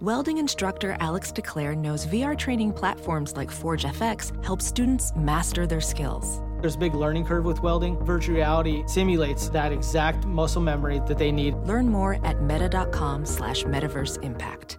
[0.00, 5.80] Welding instructor Alex DeClaire knows VR training platforms like Forge FX help students master their
[5.80, 6.40] skills.
[6.60, 7.98] There's a big learning curve with welding.
[8.04, 11.54] Virtual reality simulates that exact muscle memory that they need.
[11.64, 14.78] Learn more at meta.com slash metaverse impact.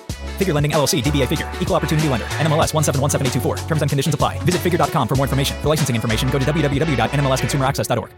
[0.41, 3.67] Figure Lending LLC, DBA Figure, Equal Opportunity Lender, NMLS 1717824.
[3.67, 4.39] Terms and conditions apply.
[4.39, 5.55] Visit figure.com for more information.
[5.61, 8.11] For licensing information, go to www.nmlsconsumeraccess.org.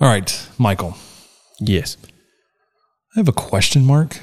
[0.00, 0.96] All right, Michael.
[1.60, 1.96] Yes.
[3.16, 4.18] I have a question mark.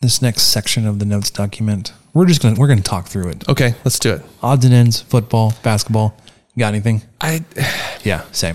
[0.00, 1.92] This next section of the notes document.
[2.14, 3.48] We're just gonna we're gonna talk through it.
[3.48, 4.22] Okay, let's do it.
[4.42, 6.16] Odds and ends, football, basketball.
[6.54, 7.02] You got anything?
[7.20, 7.44] I
[8.04, 8.54] Yeah, same.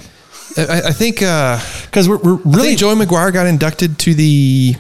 [0.58, 4.76] I, I think uh, because we're, we're really really Joey McGuire got inducted to the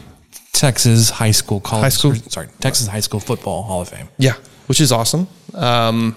[0.63, 4.07] Texas high school college High school- sorry Texas high school football Hall of Fame.
[4.17, 4.35] yeah,
[4.67, 5.27] which is awesome.
[5.53, 6.15] Um,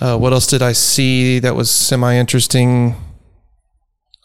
[0.00, 2.96] uh, what else did I see that was semi interesting?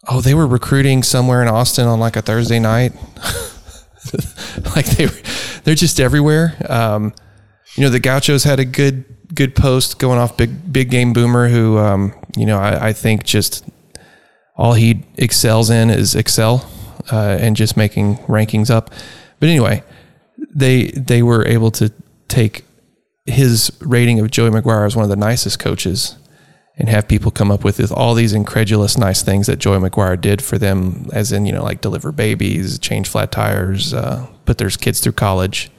[0.07, 2.93] Oh, they were recruiting somewhere in Austin on like a Thursday night.
[4.75, 5.05] like they
[5.63, 6.55] they're just everywhere.
[6.67, 7.13] Um,
[7.75, 11.49] you know, the Gauchos had a good good post going off big big game boomer
[11.49, 13.63] who um, you know I, I think just
[14.57, 16.67] all he excels in is Excel
[17.11, 18.89] uh, and just making rankings up.
[19.39, 19.83] But anyway,
[20.53, 21.91] they they were able to
[22.27, 22.63] take
[23.25, 26.15] his rating of Joey McGuire as one of the nicest coaches
[26.77, 30.41] and have people come up with all these incredulous nice things that Joey McGuire did
[30.41, 34.69] for them, as in, you know, like deliver babies, change flat tires, uh, put their
[34.69, 35.71] kids through college.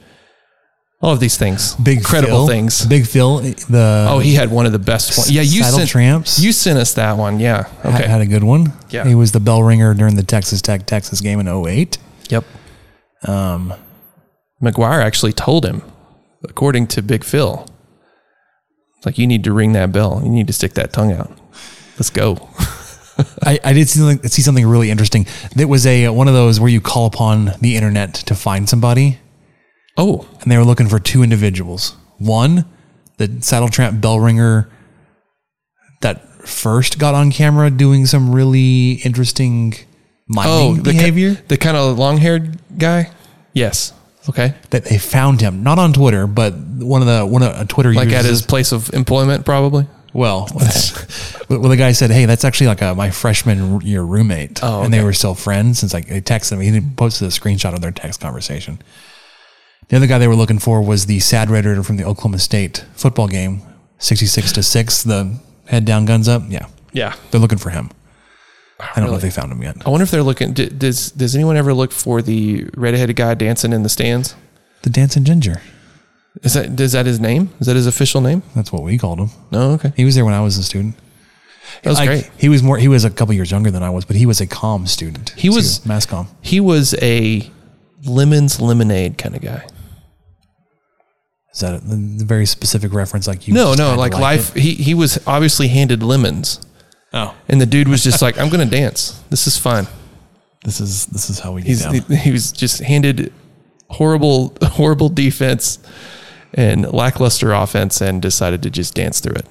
[0.99, 2.47] All of these things, Big incredible Phil.
[2.47, 2.83] things.
[2.87, 5.29] Big Phil, the Oh, he had one of the best ones.
[5.29, 6.39] Yeah, you sent Tramps.
[6.39, 7.39] You sent us that one.
[7.39, 7.67] Yeah.
[7.83, 8.07] had, Okay.
[8.09, 8.73] had a good one.
[8.89, 9.05] Yeah.
[9.07, 11.99] he was the bell ringer during the Texas Tech Texas game in 08.
[12.29, 12.43] Yep.
[13.23, 13.73] Um,
[14.61, 15.81] McGuire actually told him,
[16.43, 17.67] according to Big Phil,
[19.05, 20.21] like you need to ring that bell.
[20.23, 21.31] You need to stick that tongue out.
[21.97, 22.49] Let's go.
[23.43, 25.25] I, I did see something, see something really interesting.
[25.55, 29.19] That was a one of those where you call upon the internet to find somebody.
[29.97, 31.95] Oh, and they were looking for two individuals.
[32.19, 32.65] One,
[33.17, 34.69] the saddle tramp bell ringer
[36.01, 39.73] that first got on camera doing some really interesting
[40.27, 43.11] mining Oh, the ki- the kind of long haired guy.
[43.53, 43.93] Yes.
[44.29, 44.53] Okay.
[44.71, 47.93] that they found him not on Twitter, but one of the one of a Twitter
[47.93, 49.87] Like users at his place of employment, probably.
[50.13, 50.47] Well,
[51.49, 54.93] well, the guy said, "Hey, that's actually like a my freshman year roommate," Oh, and
[54.93, 55.79] they were still friends.
[55.79, 58.79] Since like they texted him, he posted a screenshot of their text conversation.
[59.89, 62.83] The other guy they were looking for was the sad redditor from the Oklahoma State
[62.95, 63.61] football game,
[63.99, 65.03] sixty-six to six.
[65.03, 66.43] The head down, guns up.
[66.49, 67.13] Yeah, Yeah.
[67.31, 67.91] they're looking for him.
[68.79, 69.75] I don't know if they found him yet.
[69.85, 70.53] I wonder if they're looking.
[70.53, 74.35] d- Does Does anyone ever look for the redheaded guy dancing in the stands?
[74.83, 75.61] The dancing ginger.
[76.43, 77.49] Is that is that his name?
[77.59, 78.43] Is that his official name?
[78.55, 79.29] That's what we called him.
[79.51, 79.71] No.
[79.71, 79.91] Okay.
[79.95, 80.95] He was there when I was a student.
[81.83, 82.29] That was Like, great.
[82.37, 82.77] He was more.
[82.77, 85.31] He was a couple years younger than I was, but he was a calm student.
[85.31, 86.27] He was mass com.
[86.41, 87.51] He was a
[88.05, 89.65] lemons lemonade kind of guy.
[91.53, 93.27] Is that a, the very specific reference?
[93.27, 93.53] Like you?
[93.55, 94.19] no, no, had to like it?
[94.19, 94.53] life.
[94.53, 96.61] He he was obviously handed lemons.
[97.17, 97.35] Oh.
[97.47, 99.21] and the dude was just like, "I'm going to dance.
[99.29, 99.87] This is fine."
[100.63, 101.93] This is this is how we get He's down.
[101.93, 103.33] he, he was just handed
[103.89, 105.79] horrible horrible defense
[106.53, 109.47] and lackluster offense and decided to just dance through it.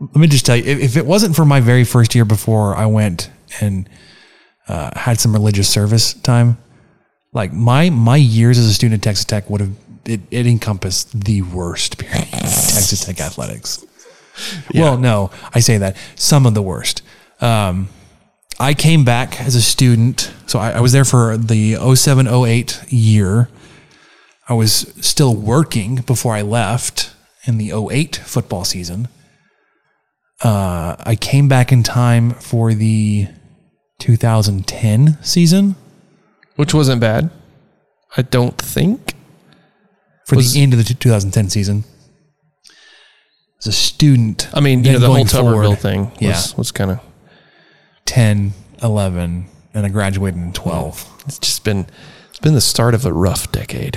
[0.00, 2.74] Let me just tell you, if, if it wasn't for my very first year before
[2.74, 3.30] I went
[3.60, 3.88] and
[4.68, 6.58] uh, had some religious service time,
[7.32, 9.72] like my my years as a student at Texas Tech would have
[10.04, 13.84] it, it encompassed the worst period of Texas Tech athletics.
[14.74, 17.02] Well, no, I say that some of the worst.
[17.40, 17.88] Um,
[18.58, 22.84] I came back as a student, so I, I was there for the 07 08
[22.88, 23.48] year.
[24.48, 27.14] I was still working before I left
[27.46, 29.08] in the 08 football season.
[30.42, 33.28] Uh, I came back in time for the
[33.98, 35.76] 2010 season
[36.60, 37.30] which wasn't bad.
[38.18, 39.14] I don't think.
[40.26, 41.84] for Was- the end of the 2010 season.
[43.60, 46.72] As a student, I mean, you know, the whole Tuberville forward, thing was, yeah, was
[46.72, 47.00] kind of
[48.06, 48.52] 10,
[48.82, 51.24] 11, and I graduated in 12.
[51.26, 51.86] it's just been
[52.30, 53.96] it's been the start of a rough decade.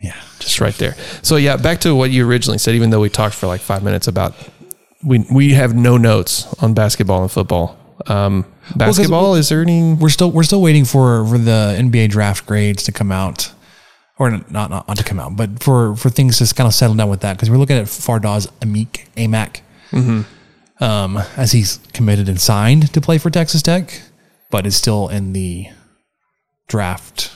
[0.00, 0.20] Yeah.
[0.40, 0.96] Just right there.
[1.22, 3.84] So yeah, back to what you originally said, even though we talked for like five
[3.84, 4.34] minutes about
[5.04, 7.78] we we have no notes on basketball and football.
[8.06, 12.46] Um basketball, is there any We're still we're still waiting for for the NBA draft
[12.46, 13.52] grades to come out,
[14.18, 16.94] or not not, not to come out, but for for things to kind of settle
[16.96, 19.60] down with that because we're looking at Fardaws Amik Aimaq,
[19.90, 20.24] Mhm.
[20.80, 24.02] um, as he's committed and signed to play for Texas Tech,
[24.50, 25.66] but is still in the
[26.68, 27.30] draft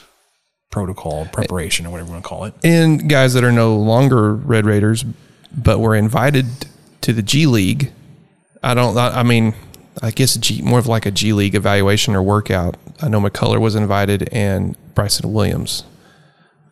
[0.71, 2.55] protocol preparation or whatever you want to call it.
[2.63, 5.05] and guys that are no longer Red Raiders,
[5.57, 6.47] but were invited
[7.03, 7.93] to the G League.
[8.63, 8.97] I don't.
[8.99, 9.55] I I mean,
[10.03, 12.77] I guess G more of like a G League evaluation or workout.
[13.01, 15.85] I know McCullough was invited and Bryson Williams,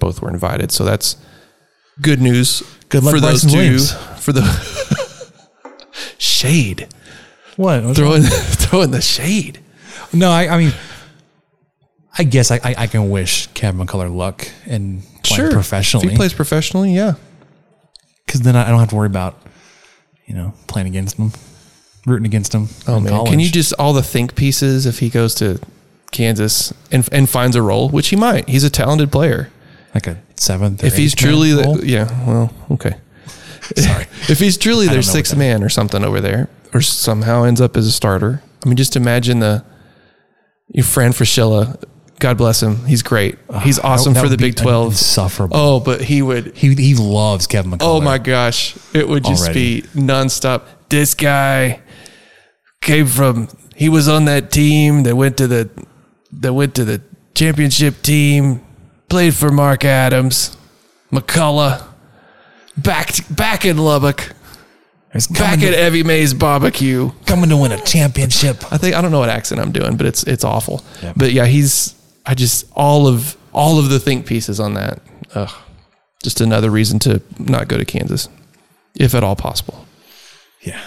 [0.05, 0.71] both were invited.
[0.71, 1.17] So that's
[2.01, 2.63] good news.
[2.89, 3.59] Good luck, for Bryson those two.
[3.59, 3.93] Williams.
[4.23, 4.43] For the
[6.19, 6.89] shade,
[7.57, 8.23] What What's throwing
[8.65, 9.61] throwing the shade.
[10.13, 10.73] No, I, I mean,
[12.19, 16.07] I guess I, I, I can wish Kevin McCullough luck and playing Sure, professionally.
[16.07, 17.15] If he plays professionally, yeah.
[18.27, 19.41] because then I I don't have to worry about
[20.27, 21.33] you know playing against him,
[22.07, 22.69] rooting against him.
[22.87, 23.31] Oh man, college.
[23.31, 25.59] can you just all the think pieces if he goes to
[26.13, 28.49] Kansas and and finds a role, which he might.
[28.49, 29.51] He's a talented player.
[29.95, 30.83] Like a seventh?
[30.83, 32.95] Or If he's truly, the, yeah, well, okay.
[33.77, 36.81] Sorry, if he's truly their don't know what sixth man or something over there, or
[36.83, 38.43] somehow ends up as a starter.
[38.65, 39.65] I mean, just imagine the
[40.69, 41.83] your friend Frischella.
[42.21, 42.87] God bless him.
[42.87, 43.37] He's great.
[43.63, 44.93] He's that- awesome that for the Big Twelve.
[44.93, 45.57] insufferable.
[45.57, 46.57] Oh, but he would.
[46.57, 47.79] he he loves Kevin McCullough.
[47.81, 49.81] Oh my gosh, it would just Already.
[49.83, 50.63] be nonstop.
[50.89, 51.81] This guy
[52.81, 53.49] came from.
[53.75, 55.69] He was on that team that went to the
[56.33, 57.03] that went to the
[57.35, 58.64] championship team.
[59.15, 60.57] Played for Mark Adams,
[61.13, 61.87] McCullough,
[62.77, 64.35] back back in Lubbock,
[65.13, 67.13] He's back coming, at Evie Mae's barbecue.
[67.25, 68.73] coming to win a championship.
[68.73, 70.85] I think I don't know what accent I'm doing, but it's it's awful.
[71.01, 71.13] Yeah.
[71.15, 71.95] But yeah, he's
[72.27, 75.01] I just all of all of the think pieces on that.
[75.37, 75.63] Ugh,
[76.25, 78.29] just another reason to not go to Kansas,
[78.97, 79.87] if at all possible.
[80.61, 80.83] Yeah.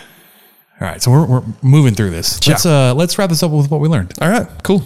[0.82, 2.46] All right, so we're, we're moving through this.
[2.46, 4.16] Let's uh let's wrap this up with what we learned.
[4.22, 4.80] All right, cool.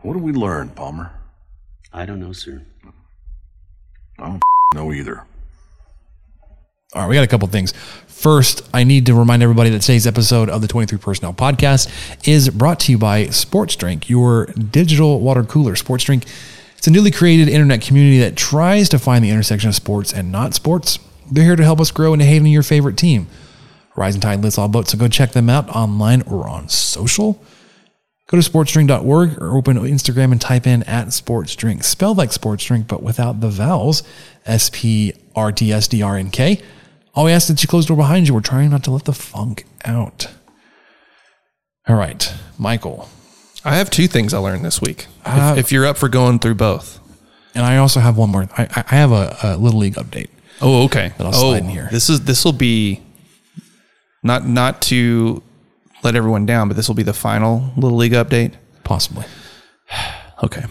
[0.00, 1.12] What did we learn, Palmer?
[1.92, 2.62] I don't know, sir.
[4.20, 4.42] I don't
[4.74, 5.24] know either.
[6.92, 7.72] All right, we got a couple things.
[8.06, 11.88] First, I need to remind everybody that today's episode of the 23 Personnel Podcast
[12.28, 15.76] is brought to you by Sports Drink, your digital water cooler.
[15.76, 16.24] Sports Drink,
[16.76, 20.32] it's a newly created internet community that tries to find the intersection of sports and
[20.32, 20.98] not sports.
[21.30, 23.28] They're here to help us grow into having your favorite team.
[23.96, 27.40] Rising Tide lifts all boats, so go check them out online or on social.
[28.30, 32.86] Go to sportsdrink.org or open Instagram and type in at sportsdrink, spelled like sports drink,
[32.86, 34.04] but without the vowels
[34.46, 36.62] S P R T S D R N K.
[37.12, 38.34] All we ask is that you close the door behind you.
[38.34, 40.28] We're trying not to let the funk out.
[41.88, 43.08] All right, Michael.
[43.64, 45.08] I have two things I learned this week.
[45.24, 47.00] Uh, if, if you're up for going through both.
[47.56, 48.48] And I also have one more.
[48.56, 50.28] I, I I have a, a little league update.
[50.62, 51.12] Oh, okay.
[51.18, 51.88] That I'll oh, slide in here.
[51.90, 53.02] This is this will be
[54.22, 55.42] not not to
[56.02, 58.54] let everyone down, but this will be the final little league update.
[58.84, 59.24] Possibly.
[60.42, 60.64] Okay.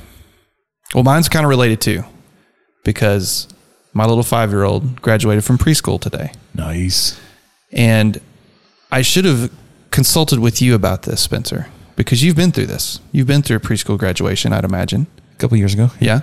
[0.95, 2.03] Well, mine's kind of related too,
[2.84, 3.47] because
[3.93, 6.32] my little five year old graduated from preschool today.
[6.55, 7.19] Nice.
[7.71, 8.19] And
[8.91, 9.51] I should have
[9.91, 12.99] consulted with you about this, Spencer, because you've been through this.
[13.11, 15.05] You've been through a preschool graduation, I'd imagine.
[15.34, 15.91] A couple years ago.
[15.99, 16.21] Yeah.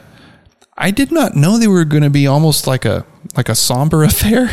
[0.77, 4.03] I did not know they were going to be almost like a like a somber
[4.11, 4.51] affair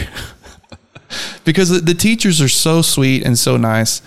[1.46, 4.02] because the, the teachers are so sweet and so nice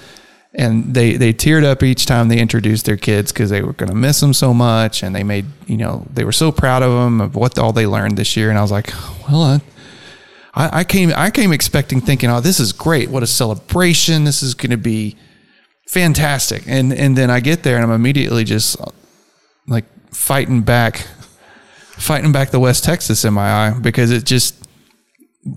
[0.57, 3.91] and they they teared up each time they introduced their kids because they were going
[3.91, 6.91] to miss them so much and they made you know they were so proud of
[6.91, 8.91] them of what all they learned this year and I was like
[9.29, 9.61] well
[10.57, 13.11] I, I, came I came expecting thinking oh this is great.
[13.11, 14.25] What a celebration.
[14.25, 15.17] This is going to be
[15.87, 16.65] fantastic.
[16.67, 18.77] And and then I get there and I'm immediately just
[19.69, 21.07] like fighting back
[21.99, 24.67] fighting back the West Texas in my eye because it just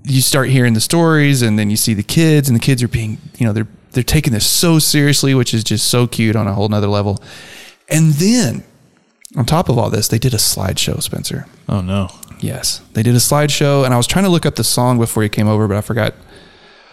[0.04, 2.88] you start hearing the stories and then you see the kids and the kids are
[2.88, 6.46] being you know they're they're taking this so seriously which is just so cute on
[6.46, 7.22] a whole nother level
[7.88, 8.62] and then
[9.36, 12.08] on top of all this they did a slideshow spencer Oh no.
[12.40, 15.22] yes they did a slideshow and i was trying to look up the song before
[15.22, 16.14] you came over but i forgot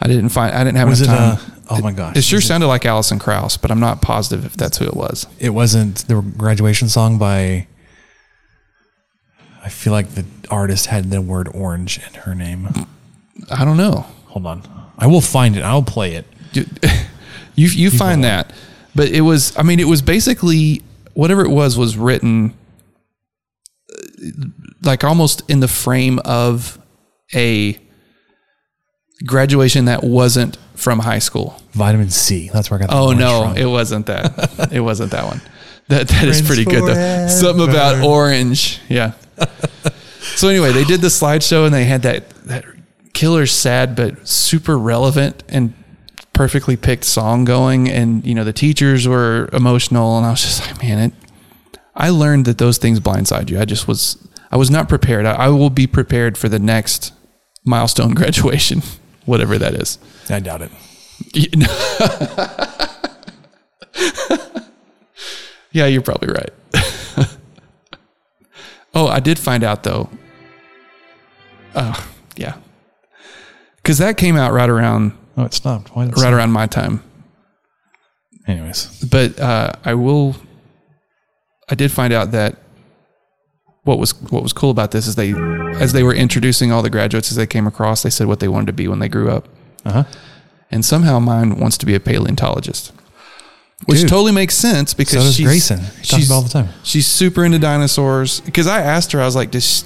[0.02, 2.16] i didn't find i didn't have Was enough it, time uh, oh my gosh.
[2.16, 4.86] it sure Was it- sounded like Alison Krauss, but I'm not positive if that's who
[4.86, 5.28] it was.
[5.38, 7.68] It wasn't the graduation song by.
[9.64, 12.70] I feel like the artist had the word orange in her name.
[13.52, 14.06] I don't know.
[14.28, 14.64] Hold on.
[14.98, 15.62] I will find it.
[15.64, 16.26] I'll play it.
[17.56, 18.54] You you find that,
[18.94, 19.58] but it was.
[19.58, 20.84] I mean, it was basically
[21.16, 22.54] whatever it was was written
[23.92, 24.46] uh,
[24.84, 26.78] like almost in the frame of
[27.34, 27.80] a
[29.26, 31.60] graduation that wasn't from high school.
[31.72, 32.50] Vitamin C.
[32.54, 33.58] That's where I got Oh no, from.
[33.58, 34.70] it wasn't that.
[34.72, 35.42] it wasn't that one.
[35.88, 37.28] That that is pretty good though.
[37.28, 38.80] Something about orange.
[38.88, 39.14] Yeah.
[40.36, 42.66] so anyway, they did the slideshow and they had that that
[43.14, 45.74] killer sad but super relevant and
[46.38, 50.62] perfectly picked song going and you know the teachers were emotional and I was just
[50.62, 51.12] like, man, it
[51.96, 53.60] I learned that those things blindside you.
[53.60, 55.26] I just was I was not prepared.
[55.26, 57.12] I, I will be prepared for the next
[57.66, 58.84] milestone graduation,
[59.26, 59.98] whatever that is.
[60.30, 60.72] I doubt it.
[65.72, 66.52] yeah, you're probably right.
[68.94, 70.12] oh, I did find out though.
[71.74, 72.58] Oh, yeah.
[73.78, 75.18] Because that came out right around.
[75.38, 75.96] Oh, it stopped.
[75.96, 76.34] Why did it right stop?
[76.34, 77.04] around my time.
[78.48, 80.36] Anyways, But uh, I will.
[81.70, 82.56] I did find out that
[83.84, 85.34] what was what was cool about this is they,
[85.80, 88.48] as they were introducing all the graduates as they came across, they said what they
[88.48, 89.48] wanted to be when they grew up.
[89.86, 90.06] Uh-huh.
[90.72, 92.94] And somehow mine wants to be a paleontologist,
[93.86, 94.10] which Dude.
[94.10, 95.80] totally makes sense because So does she's, Grayson.
[95.80, 96.70] He talks she's all the time.
[96.84, 98.40] She's super into dinosaurs.
[98.42, 99.84] Because I asked her, I was like, "Does?"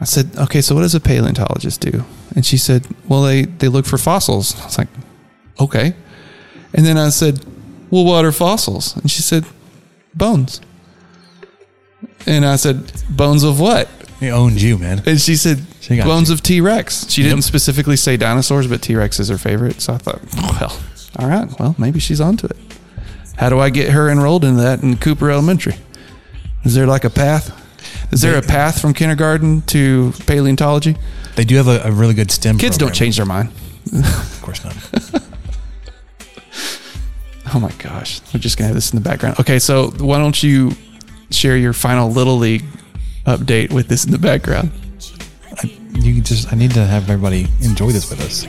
[0.00, 3.68] I said, "Okay, so what does a paleontologist do?" And she said, "Well, they they
[3.68, 4.88] look for fossils." I was like,
[5.58, 5.94] "Okay,"
[6.74, 7.44] and then I said,
[7.90, 9.44] "Well, what are fossils?" And she said,
[10.14, 10.60] "Bones."
[12.26, 13.88] And I said, "Bones of what?"
[14.20, 15.02] he owned you, man.
[15.06, 16.34] And she said, She "Bones you.
[16.34, 19.80] of T Rex." She didn't specifically say dinosaurs, but T Rex is her favorite.
[19.80, 20.78] So I thought, well,
[21.18, 22.56] all right, well, maybe she's onto it.
[23.36, 25.76] How do I get her enrolled in that in Cooper Elementary?
[26.64, 27.62] Is there like a path?
[28.12, 30.96] Is there a path from kindergarten to paleontology?
[31.34, 32.58] They do have a, a really good STEM.
[32.58, 33.50] Kids don't change their mind.
[33.92, 35.22] Of course not.
[37.54, 39.38] Oh my gosh, we're just gonna have this in the background.
[39.38, 40.72] Okay, so why don't you
[41.30, 42.64] share your final little league
[43.24, 44.70] update with this in the background.
[45.92, 48.44] You just, I need to have everybody enjoy this with us.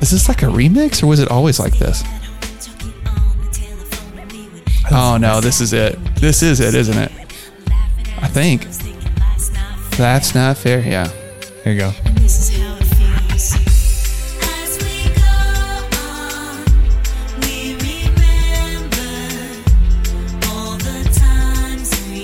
[0.00, 2.02] Is this like a remix or was it always like this?
[4.90, 5.98] Oh no, this is it.
[6.16, 7.12] This is it, isn't it?
[8.20, 8.66] I think.
[9.96, 10.80] That's not fair.
[10.80, 11.08] Yeah.
[11.64, 11.92] Here you go.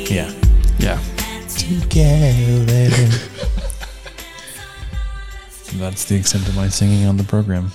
[0.08, 0.32] Yeah.
[0.78, 1.00] Yeah.
[1.48, 2.90] Together.
[5.78, 7.72] That's the extent of my singing on the program.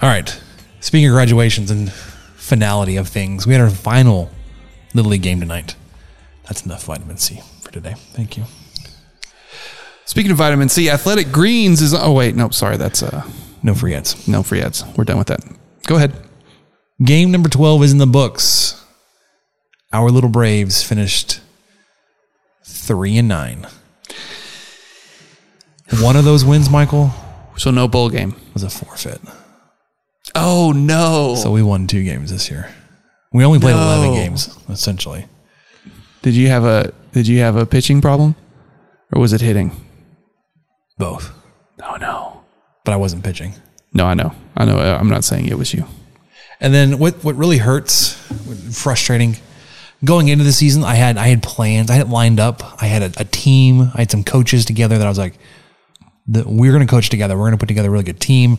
[0.00, 0.40] All right.
[0.80, 4.30] Speaking of graduations and finality of things, we had our final
[4.92, 5.74] Little League game tonight.
[6.46, 7.94] That's enough vitamin C for today.
[8.12, 8.44] Thank you.
[10.04, 11.94] Speaking of vitamin C, Athletic Greens is.
[11.94, 12.52] Oh wait, nope.
[12.54, 13.22] Sorry, that's uh
[13.62, 14.28] No free ads.
[14.28, 14.84] no free ads.
[14.96, 15.40] We're done with that.
[15.86, 16.12] Go ahead.
[17.02, 18.80] Game number 12 is in the books.
[19.92, 21.40] Our little Braves finished
[22.64, 23.66] 3 and 9.
[26.00, 27.10] One of those wins, Michael,
[27.56, 28.34] So no bowl game.
[28.52, 29.20] was a forfeit.
[30.34, 31.34] Oh no.
[31.36, 32.68] So we won two games this year.
[33.32, 35.26] We only played 11 games, essentially.
[36.24, 38.34] Did you have a Did you have a pitching problem,
[39.12, 39.72] or was it hitting?
[40.96, 41.30] Both.
[41.82, 42.40] Oh no.
[42.82, 43.52] But I wasn't pitching.
[43.92, 44.32] No, I know.
[44.56, 44.78] I know.
[44.78, 45.84] Uh, I'm not saying it was you.
[46.60, 48.14] And then what what really hurts,
[48.72, 49.36] frustrating,
[50.02, 52.86] going into the season, I had I had plans, I had it lined up, I
[52.86, 55.34] had a, a team, I had some coaches together that I was like,
[56.26, 58.58] the, we're going to coach together, we're going to put together a really good team.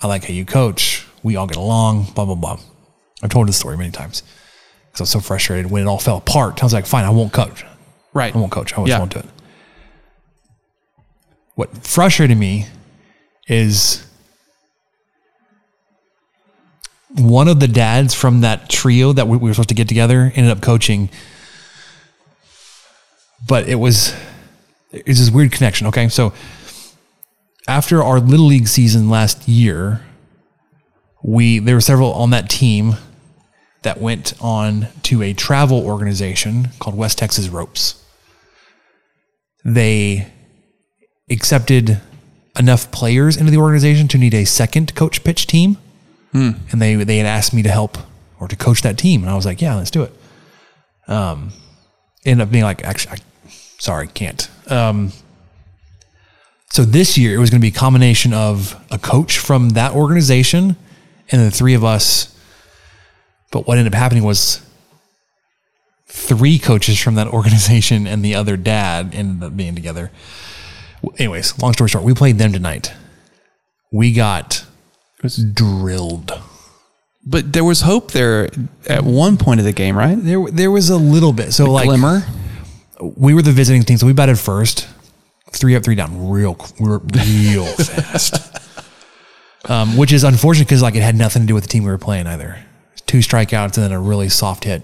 [0.00, 2.58] I like how you coach, we all get along, blah blah blah.
[3.22, 4.22] I've told this story many times
[4.92, 6.62] because I was so frustrated when it all fell apart.
[6.62, 7.64] I was like, fine, I won't coach.
[8.12, 8.34] Right.
[8.34, 8.74] I won't coach.
[8.74, 8.98] I just Yeah.
[8.98, 9.26] won't do it.
[11.54, 12.66] What frustrated me
[13.48, 14.04] is
[17.16, 20.32] one of the dads from that trio that we we were supposed to get together
[20.34, 21.10] ended up coaching,
[23.46, 24.14] but it was
[24.92, 25.86] it's this weird connection.
[25.88, 26.32] Okay, so
[27.68, 30.00] after our little league season last year,
[31.22, 32.96] we there were several on that team
[33.82, 38.02] that went on to a travel organization called West Texas Ropes.
[39.64, 40.26] They
[41.30, 42.00] accepted
[42.58, 45.78] enough players into the organization to need a second coach pitch team.
[46.32, 46.50] Hmm.
[46.70, 47.98] And they they had asked me to help
[48.40, 49.22] or to coach that team.
[49.22, 50.12] And I was like, yeah, let's do it.
[51.08, 51.52] Um
[52.24, 54.48] ended up being like, actually, I, sorry, can't.
[54.70, 55.12] Um
[56.70, 59.92] so this year it was going to be a combination of a coach from that
[59.92, 60.76] organization
[61.30, 62.34] and the three of us.
[63.52, 64.60] But what ended up happening was
[66.06, 70.10] three coaches from that organization and the other dad ended up being together.
[71.18, 72.92] Anyways, long story short, we played them tonight.
[73.92, 74.64] We got
[75.52, 76.32] drilled.
[77.24, 78.48] But there was hope there
[78.88, 80.16] at one point of the game, right?
[80.20, 81.52] There, there was a little bit.
[81.52, 82.22] So A like glimmer?
[83.00, 84.88] we were the visiting team, so we batted first,
[85.52, 88.58] three up, three down, real, real fast.
[89.66, 91.90] Um, which is unfortunate because like it had nothing to do with the team we
[91.90, 92.58] were playing either.
[93.12, 94.80] Two strikeouts and then a really soft hit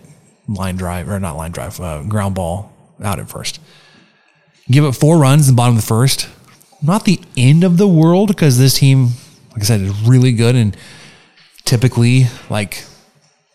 [0.49, 2.71] line drive or not line drive, uh, ground ball
[3.03, 3.59] out at first.
[4.71, 6.29] Give up four runs in the bottom of the first.
[6.83, 9.13] Not the end of the world because this team,
[9.53, 10.77] like I said, is really good and
[11.65, 12.85] typically like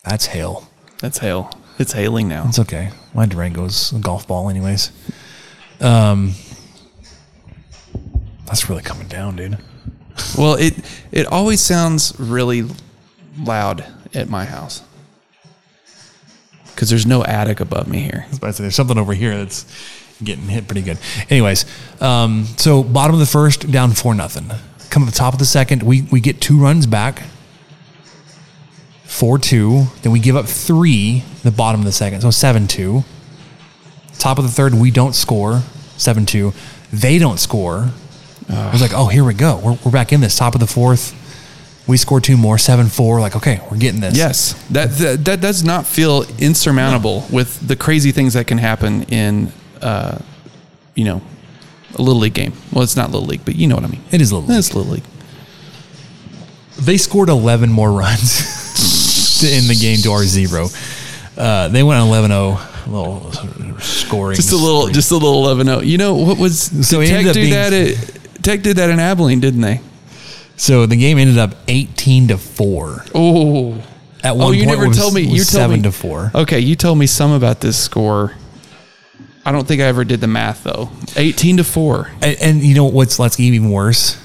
[0.03, 0.67] that's hail.
[0.97, 1.51] That's hail.
[1.77, 2.47] It's hailing now.
[2.47, 2.89] It's okay.
[3.13, 4.91] My Durango's a golf ball, anyways.
[5.81, 6.33] Um,
[8.47, 9.59] that's really coming down, dude.
[10.35, 10.73] Well, it
[11.11, 12.63] it always sounds really
[13.37, 14.83] loud at my house
[16.73, 18.23] because there's no attic above me here.
[18.25, 19.65] I was about to say, there's something over here that's
[20.23, 20.97] getting hit pretty good.
[21.29, 21.65] Anyways,
[22.01, 24.49] um, so bottom of the first, down four nothing.
[24.89, 27.23] Come up the top of the second, we we get two runs back,
[29.05, 29.85] four two.
[30.01, 31.23] Then we give up three.
[31.43, 33.03] The bottom of the second, so seven two.
[34.19, 35.63] Top of the third, we don't score,
[35.97, 36.53] seven two.
[36.91, 37.91] They don't score.
[38.49, 39.57] I was like, oh, here we go.
[39.57, 40.37] We're, we're back in this.
[40.37, 41.13] Top of the fourth,
[41.87, 43.19] we score two more, seven four.
[43.19, 44.17] Like, okay, we're getting this.
[44.17, 49.03] Yes, that, that that does not feel insurmountable with the crazy things that can happen
[49.03, 50.17] in, uh,
[50.95, 51.21] you know,
[51.95, 52.53] a little league game.
[52.71, 54.01] Well, it's not little league, but you know what I mean.
[54.11, 54.57] It is little league.
[54.59, 55.03] It's little league.
[56.79, 60.67] They scored 11 more runs to end the game to our zero.
[61.37, 64.35] Uh, they went on 11 0, a little scoring.
[64.35, 65.85] Just a little, just a little 11-0.
[65.85, 66.87] You know what was?
[66.87, 69.81] So Tech do being- that at Tech did that in Abilene, didn't they?
[70.55, 73.05] So the game ended up 18 to 4.
[73.15, 73.83] Oh,
[74.23, 75.21] At one oh, you point never was- told me.
[75.21, 76.31] You told 7 me to 4.
[76.35, 78.33] Okay, you told me some about this score.
[79.45, 80.89] I don't think I ever did the math though.
[81.17, 82.09] Eighteen to four.
[82.21, 84.17] And, and you know what's let's get even worse?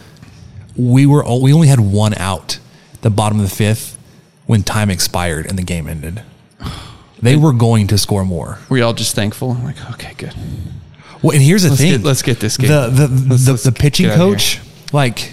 [0.76, 2.60] We were all, we only had one out,
[3.00, 3.98] the bottom of the fifth,
[4.46, 6.22] when time expired and the game ended.
[7.20, 8.60] They were going to score more.
[8.70, 9.50] Were y'all just thankful?
[9.50, 10.32] I'm like, okay, good.
[11.20, 11.90] Well, and here's the Let's thing.
[11.96, 12.68] get- let's get this game.
[12.70, 14.60] The the Let's- the, let's the pitching get out of coach,
[14.92, 15.32] like,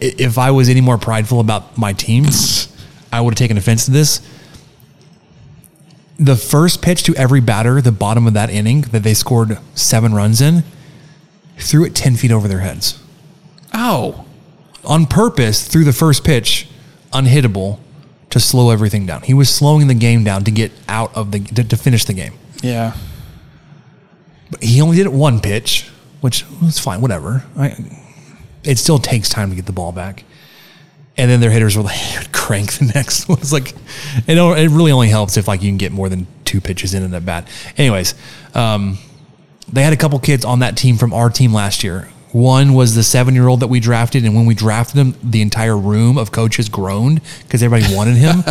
[0.00, 2.68] if I was any more prideful about my teams,
[3.12, 4.20] I would have taken offense to this.
[6.18, 10.14] The first pitch to every batter, the bottom of that inning that they scored seven
[10.14, 10.64] runs in,
[11.58, 12.98] threw it ten feet over their heads
[13.74, 14.24] Oh,
[14.84, 16.68] on purpose threw the first pitch,
[17.12, 17.78] unhittable,
[18.30, 19.22] to slow everything down.
[19.22, 22.14] He was slowing the game down to get out of the to, to finish the
[22.14, 22.32] game.
[22.62, 22.94] yeah.
[24.50, 25.88] But he only did it one pitch,
[26.20, 27.44] which was fine, whatever.
[27.58, 27.74] I,
[28.66, 30.24] it still takes time to get the ball back.
[31.18, 33.38] And then their hitters were like, crank the next one.
[33.40, 33.72] It's like,
[34.26, 37.02] it, it really only helps if like you can get more than two pitches in
[37.02, 37.48] in a bat.
[37.76, 38.14] Anyways,
[38.54, 38.98] um,
[39.72, 42.08] they had a couple kids on that team from our team last year.
[42.32, 45.40] One was the seven year old that we drafted, and when we drafted him, the
[45.40, 48.42] entire room of coaches groaned because everybody wanted him.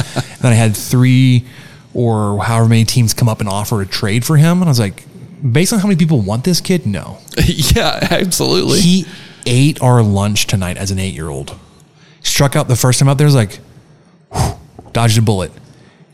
[0.42, 1.46] then I had three
[1.94, 4.80] or however many teams come up and offer a trade for him, and I was
[4.80, 5.06] like,
[5.52, 7.20] based on how many people want this kid, no.
[7.46, 8.80] yeah, absolutely.
[8.80, 9.06] He
[9.46, 11.58] ate our lunch tonight as an eight year old.
[12.22, 13.60] Struck out the first time out there, was like,
[14.34, 14.54] whew,
[14.94, 15.52] dodged a bullet.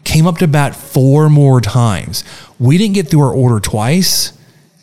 [0.03, 2.23] Came up to bat four more times.
[2.59, 4.33] We didn't get through our order twice.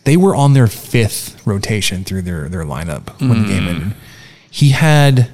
[0.05, 3.69] They were on their fifth rotation through their, their lineup when the game Mm.
[3.69, 3.95] ended.
[4.51, 5.31] He had.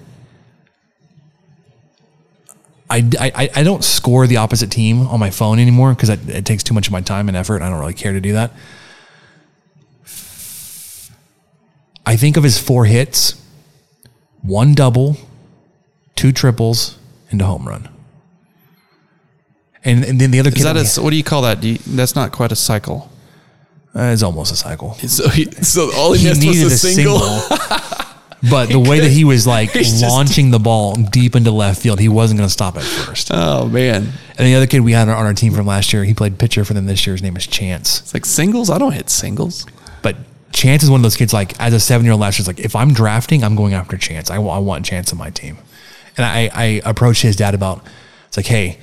[2.91, 6.63] I, I, I don't score the opposite team on my phone anymore because it takes
[6.63, 7.63] too much of my time and effort.
[7.63, 8.53] I don't really care to do that.
[12.07, 13.41] I think of his four hits
[14.43, 15.17] one double,
[16.17, 16.99] two triples,
[17.31, 17.89] and a home run.
[19.85, 21.61] And, and then the other kid that that a, what do you call that?
[21.61, 23.11] Do you, that's not quite a cycle.
[23.95, 24.97] uh, it's almost a cycle.
[25.09, 27.19] So, he, so all he, missed was needed a single.
[28.51, 31.83] but the way that he was like He's just- launching the ball deep into left
[31.83, 33.31] field, he wasn't going to stop at first.
[33.33, 36.15] oh man, And the other kid we had on our team from last year, he
[36.15, 37.15] played pitcher for them this year.
[37.15, 38.01] His name is Chance.
[38.01, 38.69] it's like singles.
[38.71, 39.67] I don't hit singles.
[40.55, 42.61] Chance is one of those kids, like as a seven year old last year, like
[42.61, 44.31] if I'm drafting, I'm going after Chance.
[44.31, 45.59] I, want Chance on my team.
[46.17, 47.85] And I, I approached his dad about,
[48.29, 48.79] it's like, hey,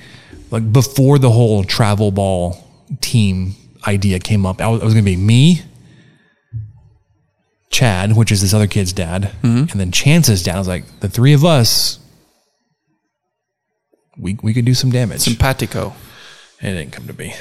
[0.50, 2.62] like before the whole travel ball
[3.00, 3.54] team
[3.86, 5.62] idea came up, I was, it was going to be me,
[7.70, 9.70] Chad, which is this other kid's dad, mm-hmm.
[9.70, 10.56] and then Chance's dad.
[10.56, 11.98] I was like, the three of us,
[14.18, 15.20] we, we could do some damage.
[15.20, 15.94] Simpatico.
[16.60, 17.32] It didn't come to be.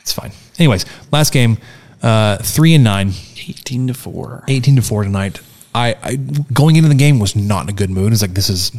[0.00, 0.32] It's fine.
[0.58, 1.58] Anyways, last game,
[2.02, 3.12] uh, three and nine.
[3.48, 4.44] 18 to 4.
[4.48, 5.40] 18 to 4 tonight.
[5.74, 8.12] I, I going into the game was not in a good mood.
[8.12, 8.72] It's like this is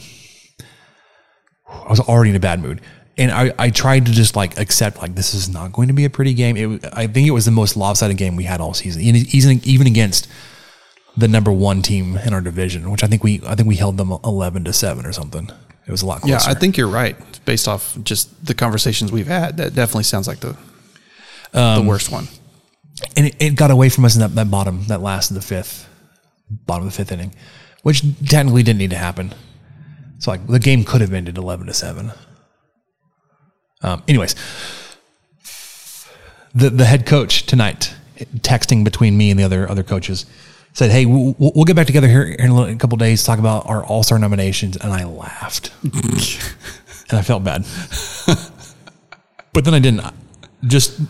[1.68, 2.82] I was already in a bad mood.
[3.18, 6.06] And I, I tried to just like accept like this is not going to be
[6.06, 6.58] a pretty game.
[6.58, 9.86] It, I think it was the most lopsided game we had all season, even even
[9.86, 10.28] against
[11.16, 13.98] the number one team in our division, which I think we I think we held
[13.98, 15.52] them eleven to seven or something.
[15.86, 16.32] It was a lot closer.
[16.32, 17.16] Yeah, I think you're right.
[17.46, 20.58] Based off just the conversations we've had, that definitely sounds like the
[21.52, 22.28] the worst one.
[23.16, 25.42] And it, it got away from us in that, that bottom, that last of the
[25.42, 25.88] fifth,
[26.50, 27.34] bottom of the fifth inning,
[27.82, 29.34] which technically didn't need to happen.
[30.20, 32.12] So like the game could have ended eleven to seven.
[33.82, 34.36] Um, anyways,
[36.56, 37.94] the the head coach tonight,
[38.38, 40.26] texting between me and the other other coaches,
[40.72, 43.40] said, "Hey, we'll, we'll get back together here in a, little- a couple days talk
[43.40, 47.66] about our All Star nominations." And I laughed, and I felt bad,
[49.54, 50.06] but then I didn't.
[50.66, 51.02] Just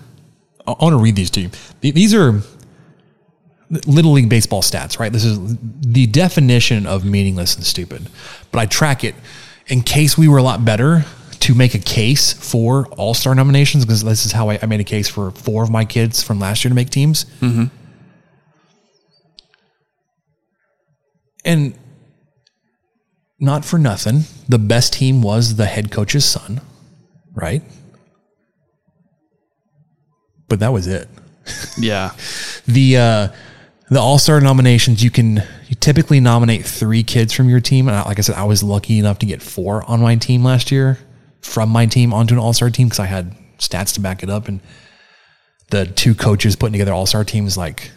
[0.65, 1.49] I want to read these to you.
[1.81, 2.41] These are
[3.87, 5.11] little league baseball stats, right?
[5.11, 8.07] This is the definition of meaningless and stupid.
[8.51, 9.15] But I track it
[9.67, 11.05] in case we were a lot better
[11.39, 14.79] to make a case for all star nominations because this is how I, I made
[14.79, 17.25] a case for four of my kids from last year to make teams.
[17.41, 17.65] Mm-hmm.
[21.45, 21.77] And
[23.39, 26.61] not for nothing, the best team was the head coach's son,
[27.33, 27.61] right?
[30.49, 31.07] But that was it.
[31.77, 32.11] Yeah.
[32.67, 33.27] the uh,
[33.89, 37.87] the All Star nominations, you can you typically nominate three kids from your team.
[37.87, 40.43] And I- like I said, I was lucky enough to get four on my team
[40.43, 40.99] last year
[41.41, 44.29] from my team onto an All Star team because I had stats to back it
[44.29, 44.47] up.
[44.47, 44.61] And
[45.69, 47.91] the two coaches putting together All Star teams like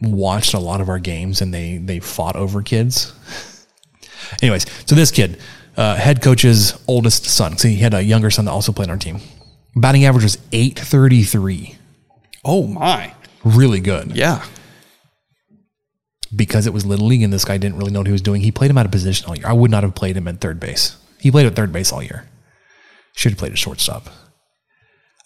[0.00, 3.12] watched a lot of our games and they they fought over kids.
[4.42, 5.38] Anyways, so this kid,
[5.76, 8.92] uh, head coach's oldest son, so he had a younger son that also played on
[8.92, 9.18] our team.
[9.76, 11.76] Batting average was 833.
[12.44, 13.14] Oh my.
[13.44, 14.44] really good Yeah.
[16.34, 18.40] because it was little league and this guy didn't really know what he was doing.
[18.42, 19.46] He played him out of position all year.
[19.46, 20.96] I would not have played him at third base.
[21.18, 22.28] He played at third base all year.
[23.14, 24.08] Should have played at shortstop.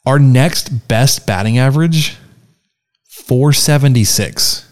[0.07, 2.17] Our next best batting average,
[3.11, 4.71] 476.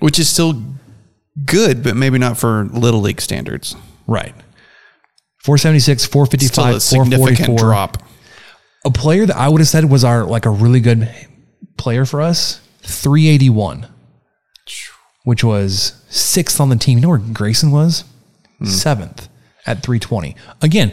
[0.00, 0.62] Which is still
[1.44, 3.76] good, but maybe not for little league standards.
[4.06, 4.34] Right.
[5.44, 7.58] 476, 455, Still a significant 444.
[7.58, 8.02] drop.
[8.84, 11.08] A player that I would have said was our like a really good
[11.76, 13.86] player for us, 381,
[15.24, 16.98] which was sixth on the team.
[16.98, 18.04] You know where Grayson was?
[18.58, 18.66] Hmm.
[18.66, 19.28] Seventh
[19.66, 20.34] at 320.
[20.60, 20.92] Again,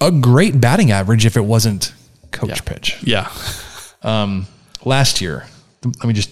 [0.00, 1.92] a great batting average if it wasn't
[2.32, 2.98] coach pitch.
[3.02, 3.30] Yeah.
[4.02, 4.46] Um,
[4.84, 5.46] last year,
[5.84, 6.30] let me just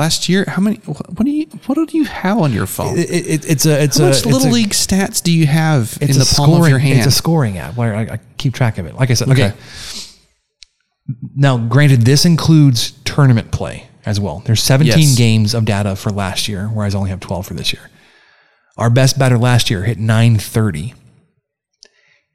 [0.00, 0.76] Last year, how many?
[0.78, 1.44] What do you?
[1.66, 2.98] What do you have on your phone?
[2.98, 5.98] It, it, it's a it's how a much little a- league stats do you have
[6.00, 6.98] in the palm scoring, of your hand?
[7.00, 8.94] It's a scoring app where I, I keep track of it.
[8.94, 9.48] Like I said, okay.
[9.48, 9.56] Okay.
[11.36, 14.42] Now, granted, this includes tournament play as well.
[14.46, 15.18] There's 17 Yes.
[15.18, 17.90] games of data for last year, whereas I only have 12 for this year.
[18.78, 20.94] Our best batter last year hit 930.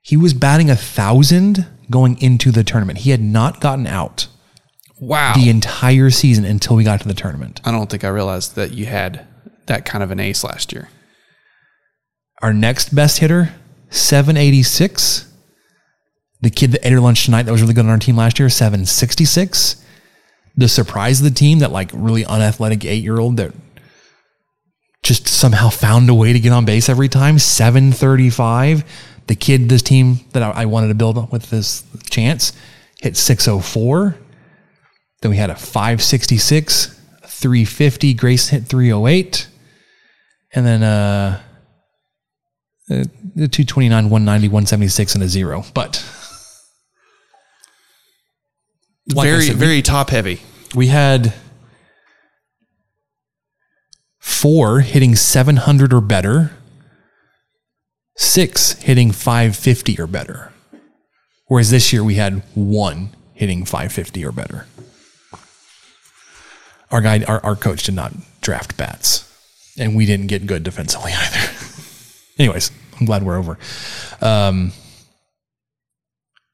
[0.02, 3.00] He was batting a thousand going into the tournament.
[3.00, 4.28] He had not gotten out
[5.00, 5.34] wow.
[5.36, 7.62] the entire season until we got to the tournament.
[7.66, 9.26] I don't think I realized that you had
[9.68, 10.90] that kind of an ace last year.
[12.42, 13.54] Our next best hitter,
[13.90, 15.32] 786.
[16.42, 18.40] The kid that ate her lunch tonight that was really good on our team last
[18.40, 19.84] year, 766.
[20.58, 23.54] The surprise of the team, that like really unathletic eight year old that
[25.02, 28.84] just somehow found a way to get on base every time, 735.
[29.28, 32.54] The kid, this team that I, I wanted to build with this chance,
[33.00, 34.16] hit 604.
[35.26, 38.14] Then we had a 566, 350.
[38.14, 39.48] Grace hit 308.
[40.54, 41.42] And then uh,
[42.92, 45.66] uh, 229, 190, 176, and a zero.
[45.74, 46.06] But
[49.16, 50.42] like very, said, very top heavy.
[50.76, 51.34] we had
[54.20, 56.52] four hitting 700 or better,
[58.16, 60.54] six hitting 550 or better.
[61.48, 64.68] Whereas this year we had one hitting 550 or better.
[66.92, 69.30] Our guy, our, our coach did not draft bats,
[69.78, 71.52] and we didn't get good defensively either.
[72.38, 73.58] Anyways, I'm glad we're over.
[74.22, 74.72] Um,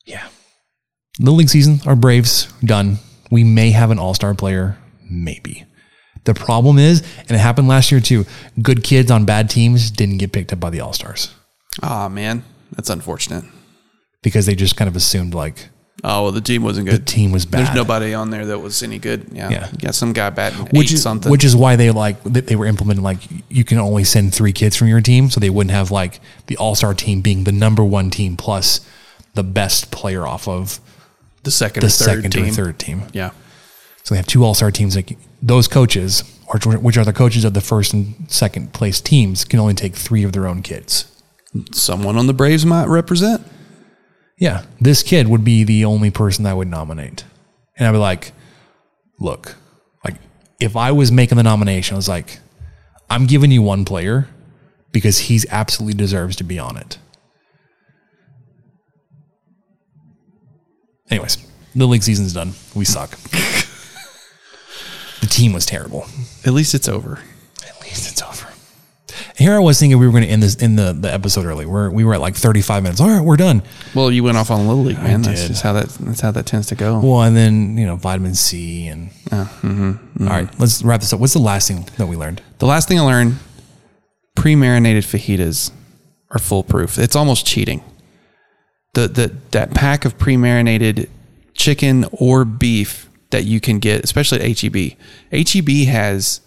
[0.06, 0.28] yeah.
[1.20, 2.98] Little league season, our Braves done.
[3.30, 4.78] We may have an all star player,
[5.10, 5.66] maybe.
[6.24, 8.26] The problem is, and it happened last year too,
[8.62, 11.34] good kids on bad teams didn't get picked up by the all stars
[11.82, 13.44] Oh man, that's unfortunate.
[14.22, 15.70] because they just kind of assumed like
[16.04, 17.02] Oh well, the team wasn't good.
[17.02, 17.66] the team was bad.
[17.66, 19.28] There's nobody on there that was any good.
[19.32, 19.70] Yeah, Yeah.
[19.72, 21.32] You got some guy batting which is something.
[21.32, 24.76] which is why they like they were implementing like you can only send three kids
[24.76, 27.84] from your team, so they wouldn't have like the all star team being the number
[27.84, 28.82] one team plus
[29.36, 30.80] the best player off of
[31.44, 32.46] the second the or third second team.
[32.46, 33.04] or third team.
[33.14, 33.30] Yeah.
[34.04, 34.96] So they have two all star teams.
[34.96, 39.46] Like those coaches, or which are the coaches of the first and second place teams,
[39.46, 41.06] can only take three of their own kids.
[41.74, 43.46] Someone on the Braves might represent.
[44.42, 47.26] Yeah, this kid would be the only person I would nominate,
[47.78, 48.32] and I'd be like,
[49.20, 49.56] look,
[50.04, 50.16] like
[50.60, 52.40] if I was making the nomination, I was like,
[53.08, 54.28] I'm giving you one player
[54.92, 56.98] because he's absolutely deserves to be on it.
[61.12, 61.38] Anyways,
[61.76, 62.54] the league season's done.
[62.74, 63.12] We suck.
[65.22, 66.08] the team was terrible.
[66.44, 67.20] At least it's over.
[67.68, 68.51] At least it's over.
[69.38, 71.66] Here I was thinking we were going to end this in the, the episode early.
[71.66, 73.02] We're, we were at like 35 minutes.
[73.02, 73.64] All right, we're done.
[73.96, 75.22] Well, you went off on Little League, I man.
[75.22, 75.48] That's did.
[75.50, 75.90] just how that.
[75.90, 77.00] That's how that tends to go.
[77.00, 79.10] Well, and then, you know, vitamin C and.
[79.30, 81.20] mm-hmm, All right, let's wrap this up.
[81.20, 82.42] What's the last thing that we learned?
[82.60, 83.36] The last thing I learned:
[84.36, 85.72] pre-marinated fajitas
[86.30, 86.98] are foolproof.
[86.98, 87.84] It's almost cheating.
[88.94, 91.10] The the that pack of pre-marinated
[91.54, 94.98] chicken or beef that you can get, especially at HEB.
[95.32, 96.42] HEB has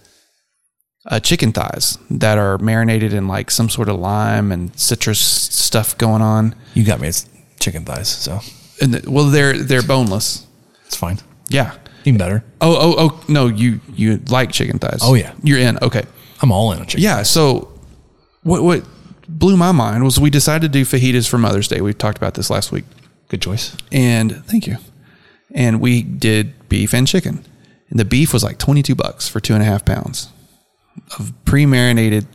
[1.07, 5.97] uh, chicken thighs that are marinated in like some sort of lime and citrus stuff
[5.99, 6.55] going on.
[6.75, 7.09] You got me.
[7.09, 7.29] It's
[7.61, 8.41] chicken thighs, so
[8.81, 10.47] And the- well, they're they're boneless.
[10.87, 11.19] it's fine.
[11.49, 11.75] Yeah.
[12.05, 12.45] Even better.
[12.61, 13.47] Oh oh oh no!
[13.47, 15.01] You you like chicken thighs?
[15.03, 15.33] Oh, yeah.
[15.43, 15.79] You're in.
[15.81, 16.05] Okay.
[16.43, 17.03] I'm all in on chicken.
[17.03, 17.23] Yeah.
[17.23, 17.73] So
[18.43, 18.85] what what
[19.27, 21.81] blew my mind was we decided to do fajitas for Mother's Day.
[21.81, 22.85] We've talked about this last week.
[23.29, 23.75] Good choice.
[23.91, 24.77] And thank you.
[25.55, 27.43] And we did beef and chicken.
[27.89, 30.29] And the beef was like 22 bucks for two and a half pounds
[31.19, 32.27] of pre-marinated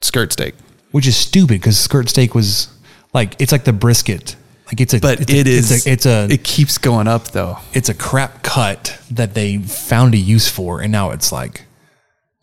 [0.00, 0.54] skirt steak.
[0.90, 2.68] Which is stupid because skirt steak was
[3.12, 4.36] like, it's like the brisket.
[4.66, 7.08] Like it's a, But it's a, it is, it's a, it's a, it keeps going
[7.08, 7.58] up though.
[7.74, 10.80] it's a crap cut that they found a use for.
[10.80, 11.64] And now it's like,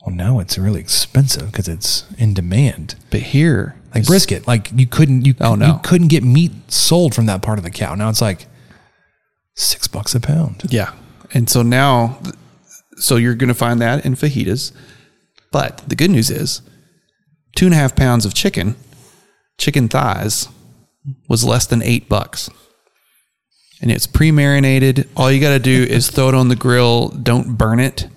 [0.06, 2.96] well, now it's really expensive because it's in demand.
[3.10, 5.66] But here, Like brisket, like you couldn't, you, Oh, no.
[5.68, 7.96] you couldn't get meat sold from that part of the cow.
[7.96, 8.46] Now it's like
[9.56, 10.64] six bucks a pound.
[10.70, 10.94] Yeah.
[11.34, 12.20] And so now,
[12.98, 14.72] so you're going to find that in fajitas.
[15.56, 16.62] But the good news is
[17.56, 18.76] two and a half pounds of chicken,
[19.58, 20.50] chicken thighs,
[21.30, 22.50] was less than eight bucks.
[23.82, 25.08] And it's pre marinated.
[25.16, 27.08] All you got to do is throw it on the grill.
[27.08, 28.10] Don't burn it.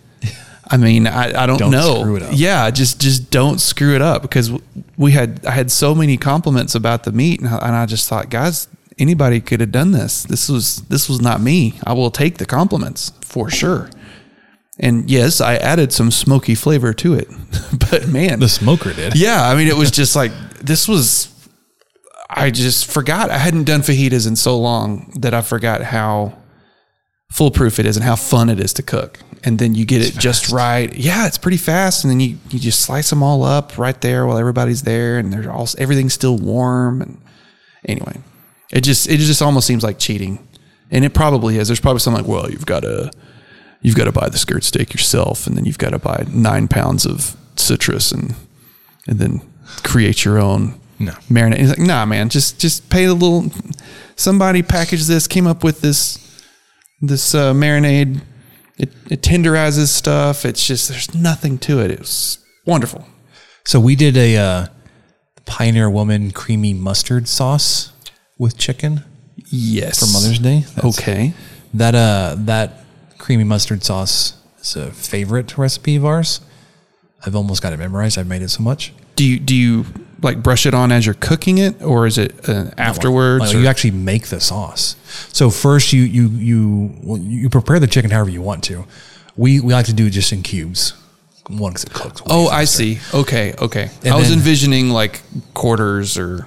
[0.69, 2.01] I mean, I, I don't, Don't know.
[2.01, 2.33] screw it up.
[2.35, 4.51] Yeah, just just don't screw it up because
[4.97, 8.09] we had I had so many compliments about the meat, and I, and I just
[8.09, 8.67] thought, guys,
[8.99, 10.25] anybody could have done this.
[10.25, 11.79] This was this was not me.
[11.85, 13.91] I will take the compliments for sure.
[14.81, 17.29] And yes, I added some smoky flavor to it,
[17.91, 19.17] but man, The smoker did.
[19.17, 21.29] yeah, I mean, it was just like this was.
[22.31, 26.37] I just forgot I hadn't done fajitas in so long that I forgot how
[27.33, 29.19] foolproof it is and how fun it is to cook.
[29.45, 30.95] And then you get it just right.
[30.95, 32.05] Yeah, it's pretty fast.
[32.05, 35.33] And then you, you just slice them all up right there while everybody's there, and
[35.33, 37.01] they're all everything's still warm.
[37.03, 37.21] And
[37.85, 38.19] anyway,
[38.73, 40.47] it just it just almost seems like cheating,
[40.91, 41.69] and it probably is.
[41.69, 43.11] There's probably something like, well, you've got to
[43.83, 46.69] you've got to buy the skirt steak yourself, and then you've got to buy nine
[46.69, 48.35] pounds of citrus and
[49.07, 49.41] and then
[49.83, 51.13] create your own No.
[51.31, 51.59] marinade.
[51.59, 53.51] He's like, nah, man, just just pay a little.
[54.17, 56.19] Somebody packaged this, came up with this
[57.01, 58.21] this uh, marinade.
[58.79, 60.45] It, it tenderizes stuff.
[60.45, 61.91] It's just there's nothing to it.
[61.91, 63.05] It was wonderful.
[63.65, 64.67] So we did a uh,
[65.47, 67.93] Pioneer Woman creamy mustard sauce
[68.39, 69.03] with chicken
[69.51, 70.61] Yes, for Mother's Day.
[70.75, 71.33] That's- Okay.
[71.75, 72.85] That uh that
[73.29, 76.41] creamy mustard sauce is a favorite recipe of ours.
[77.27, 78.17] I've almost got it memorized.
[78.17, 78.95] I've made it so much.
[79.17, 79.85] Do you do you
[80.23, 83.45] like brush it on as you're cooking it, or is it uh, afterwards?
[83.45, 84.97] Like, you actually make the sauce.
[85.31, 88.87] So first you you you well, you prepare the chicken however you want to.
[89.37, 90.95] We we like to do it just in cubes.
[91.49, 92.23] One because it cooks.
[92.31, 92.99] oh, I see.
[93.13, 93.91] Okay, okay.
[94.05, 95.21] And I was then- envisioning like
[95.53, 96.47] quarters or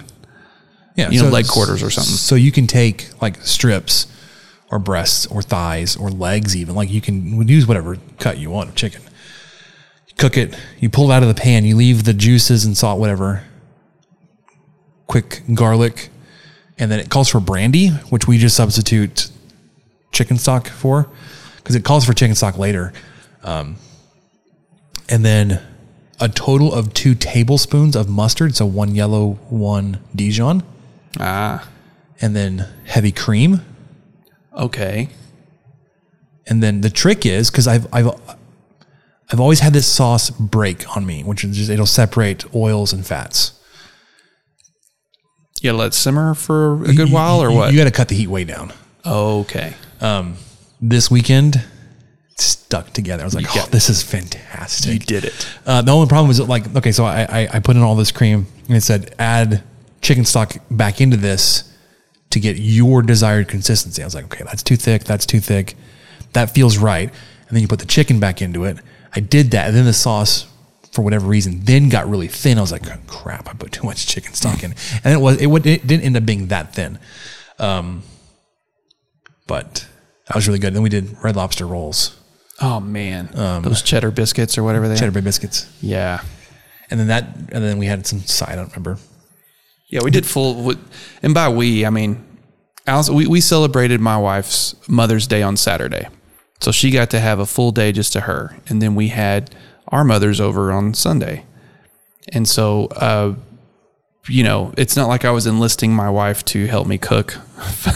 [0.96, 2.16] Yeah, you know, so- leg quarters or something.
[2.16, 4.08] So you can take like strips
[4.72, 6.74] or breasts or thighs or legs even.
[6.74, 9.02] Like you can use whatever cut you want of chicken.
[10.18, 13.00] Cook it, you pull it out of the pan, you leave the juices and salt,
[13.00, 13.44] whatever.
[15.08, 16.10] Quick garlic,
[16.78, 19.30] and then it calls for brandy, which we just substitute
[20.12, 21.10] chicken stock for
[21.58, 22.94] because it calls for chicken stock later.
[23.44, 23.76] Um,
[25.10, 25.62] and then
[26.20, 30.64] a total of two tablespoons of mustard, so one yellow, one Dijon
[31.20, 31.68] Ah,
[32.22, 33.62] and then heavy cream.
[34.56, 35.10] Okay.
[36.48, 38.10] And then the trick is because I've I've
[39.32, 43.06] I've always had this sauce break on me, which is just it'll separate oils and
[43.06, 43.54] fats.
[45.62, 47.72] You gotta let it simmer for a good You- while, or you- what?
[47.72, 48.74] You got to cut the heat way down.
[49.06, 49.76] okay.
[50.02, 50.36] Um,
[50.82, 51.64] this weekend
[52.38, 53.22] stuck together.
[53.22, 54.94] I was like, oh, this is fantastic.
[54.94, 55.48] You did it.
[55.64, 58.12] Uh, the only problem was like, okay, so I, I I put in all this
[58.12, 59.62] cream and it said add
[60.02, 61.71] chicken stock back into this
[62.32, 64.02] to get your desired consistency.
[64.02, 65.04] I was like, okay, that's too thick.
[65.04, 65.76] That's too thick.
[66.34, 67.10] That feels right.
[67.10, 68.78] And then you put the chicken back into it.
[69.16, 70.48] I did that, and then the sauce,
[70.94, 72.58] for whatever reason, then got really thin.
[72.58, 74.74] I was like, oh, crap, I put too much chicken stock in,
[75.04, 76.98] and it was it, would, it didn't end up being that thin.
[77.60, 78.04] Um,
[79.48, 79.86] but
[80.28, 80.74] that was really good.
[80.74, 82.18] Then we did red lobster rolls,
[82.62, 85.22] Oh man, Um, those cheddar biscuits or whatever they cheddar are.
[85.22, 86.22] biscuits, Yeah,
[86.90, 88.50] and then that, and then we had some side.
[88.54, 88.98] I don't remember.
[89.92, 90.00] Yeah.
[90.04, 90.74] We did full,
[91.22, 92.26] and by we, I mean,
[92.88, 96.08] Alice, we we celebrated my wife's Mother's Day on Saturday,
[96.60, 99.54] so she got to have a full day just to her, and then we had
[99.90, 101.46] our mothers over on Sunday,
[102.30, 102.88] and so.
[102.88, 103.36] uh
[104.28, 107.38] you know, it's not like I was enlisting my wife to help me cook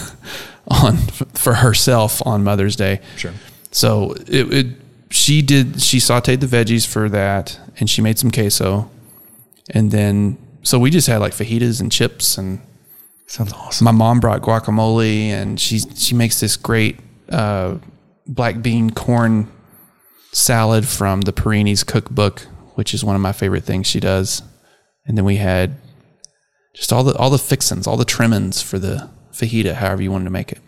[0.68, 0.98] on
[1.34, 3.02] for herself on Mother's Day.
[3.16, 3.34] Sure.
[3.72, 4.68] So it, it
[5.12, 8.90] she did she sauteed the veggies for that and she made some queso.
[9.70, 12.60] And then so we just had like fajitas and chips and
[13.28, 13.86] Sounds awesome.
[13.86, 17.00] my mom brought guacamole and she she makes this great
[17.30, 17.78] uh,
[18.28, 19.48] black bean corn
[20.32, 22.42] salad from the Perini's cookbook,
[22.76, 24.42] which is one of my favorite things she does.
[25.08, 25.78] And then we had
[26.74, 30.26] just all the all the fixins, all the trimmings for the fajita, however you wanted
[30.26, 30.60] to make it.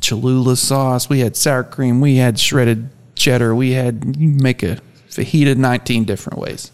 [0.00, 4.78] Cholula sauce, we had sour cream, we had shredded cheddar, we had you make a
[5.08, 6.70] fajita 19 different ways.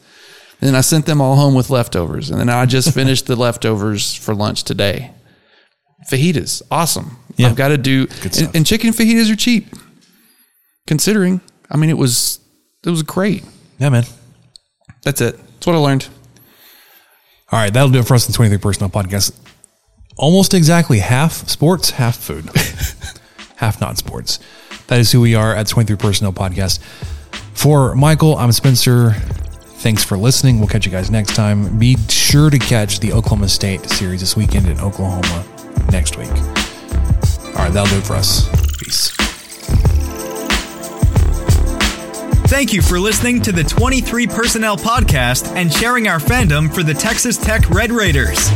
[0.65, 2.31] And then I sent them all home with leftovers.
[2.31, 5.11] And then I just finished the leftovers for lunch today.
[6.11, 7.19] Fajitas, awesome.
[7.37, 7.49] Yeah.
[7.49, 9.67] I've got to do and, and chicken fajitas are cheap.
[10.87, 12.41] Considering, I mean, it was
[12.83, 13.45] it was great.
[13.79, 14.05] Yeah, man.
[15.03, 15.37] That's it.
[15.37, 16.09] That's what I learned.
[17.53, 19.39] All right, that'll do it for us in 23 Personnel Podcast.
[20.17, 22.47] Almost exactly half sports, half food,
[23.57, 24.39] half non sports.
[24.87, 26.79] That is who we are at 23 Personnel Podcast.
[27.53, 29.15] For Michael, I'm Spencer.
[29.85, 30.61] Thanks for listening.
[30.61, 31.79] We'll catch you guys next time.
[31.79, 35.45] Be sure to catch the Oklahoma State series this weekend in Oklahoma
[35.93, 36.31] next week.
[36.31, 38.49] All right, that'll do it for us.
[38.79, 39.11] Peace.
[42.49, 46.95] Thank you for listening to the 23 Personnel Podcast and sharing our fandom for the
[46.95, 48.49] Texas Tech Red Raiders.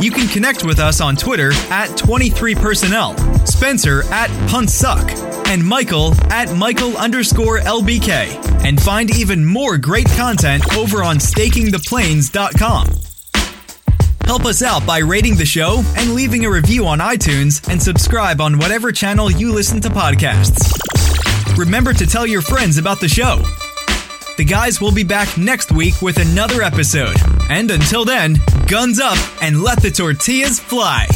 [0.00, 5.08] You can connect with us on Twitter at 23personnel, Spencer at puntsuck,
[5.46, 8.64] and Michael at Michael underscore LBK.
[8.64, 12.88] And find even more great content over on stakingtheplains.com.
[14.24, 18.40] Help us out by rating the show and leaving a review on iTunes and subscribe
[18.40, 20.72] on whatever channel you listen to podcasts.
[21.56, 23.42] Remember to tell your friends about the show.
[24.36, 27.16] The guys will be back next week with another episode.
[27.50, 31.06] And until then, guns up and let the tortillas fly.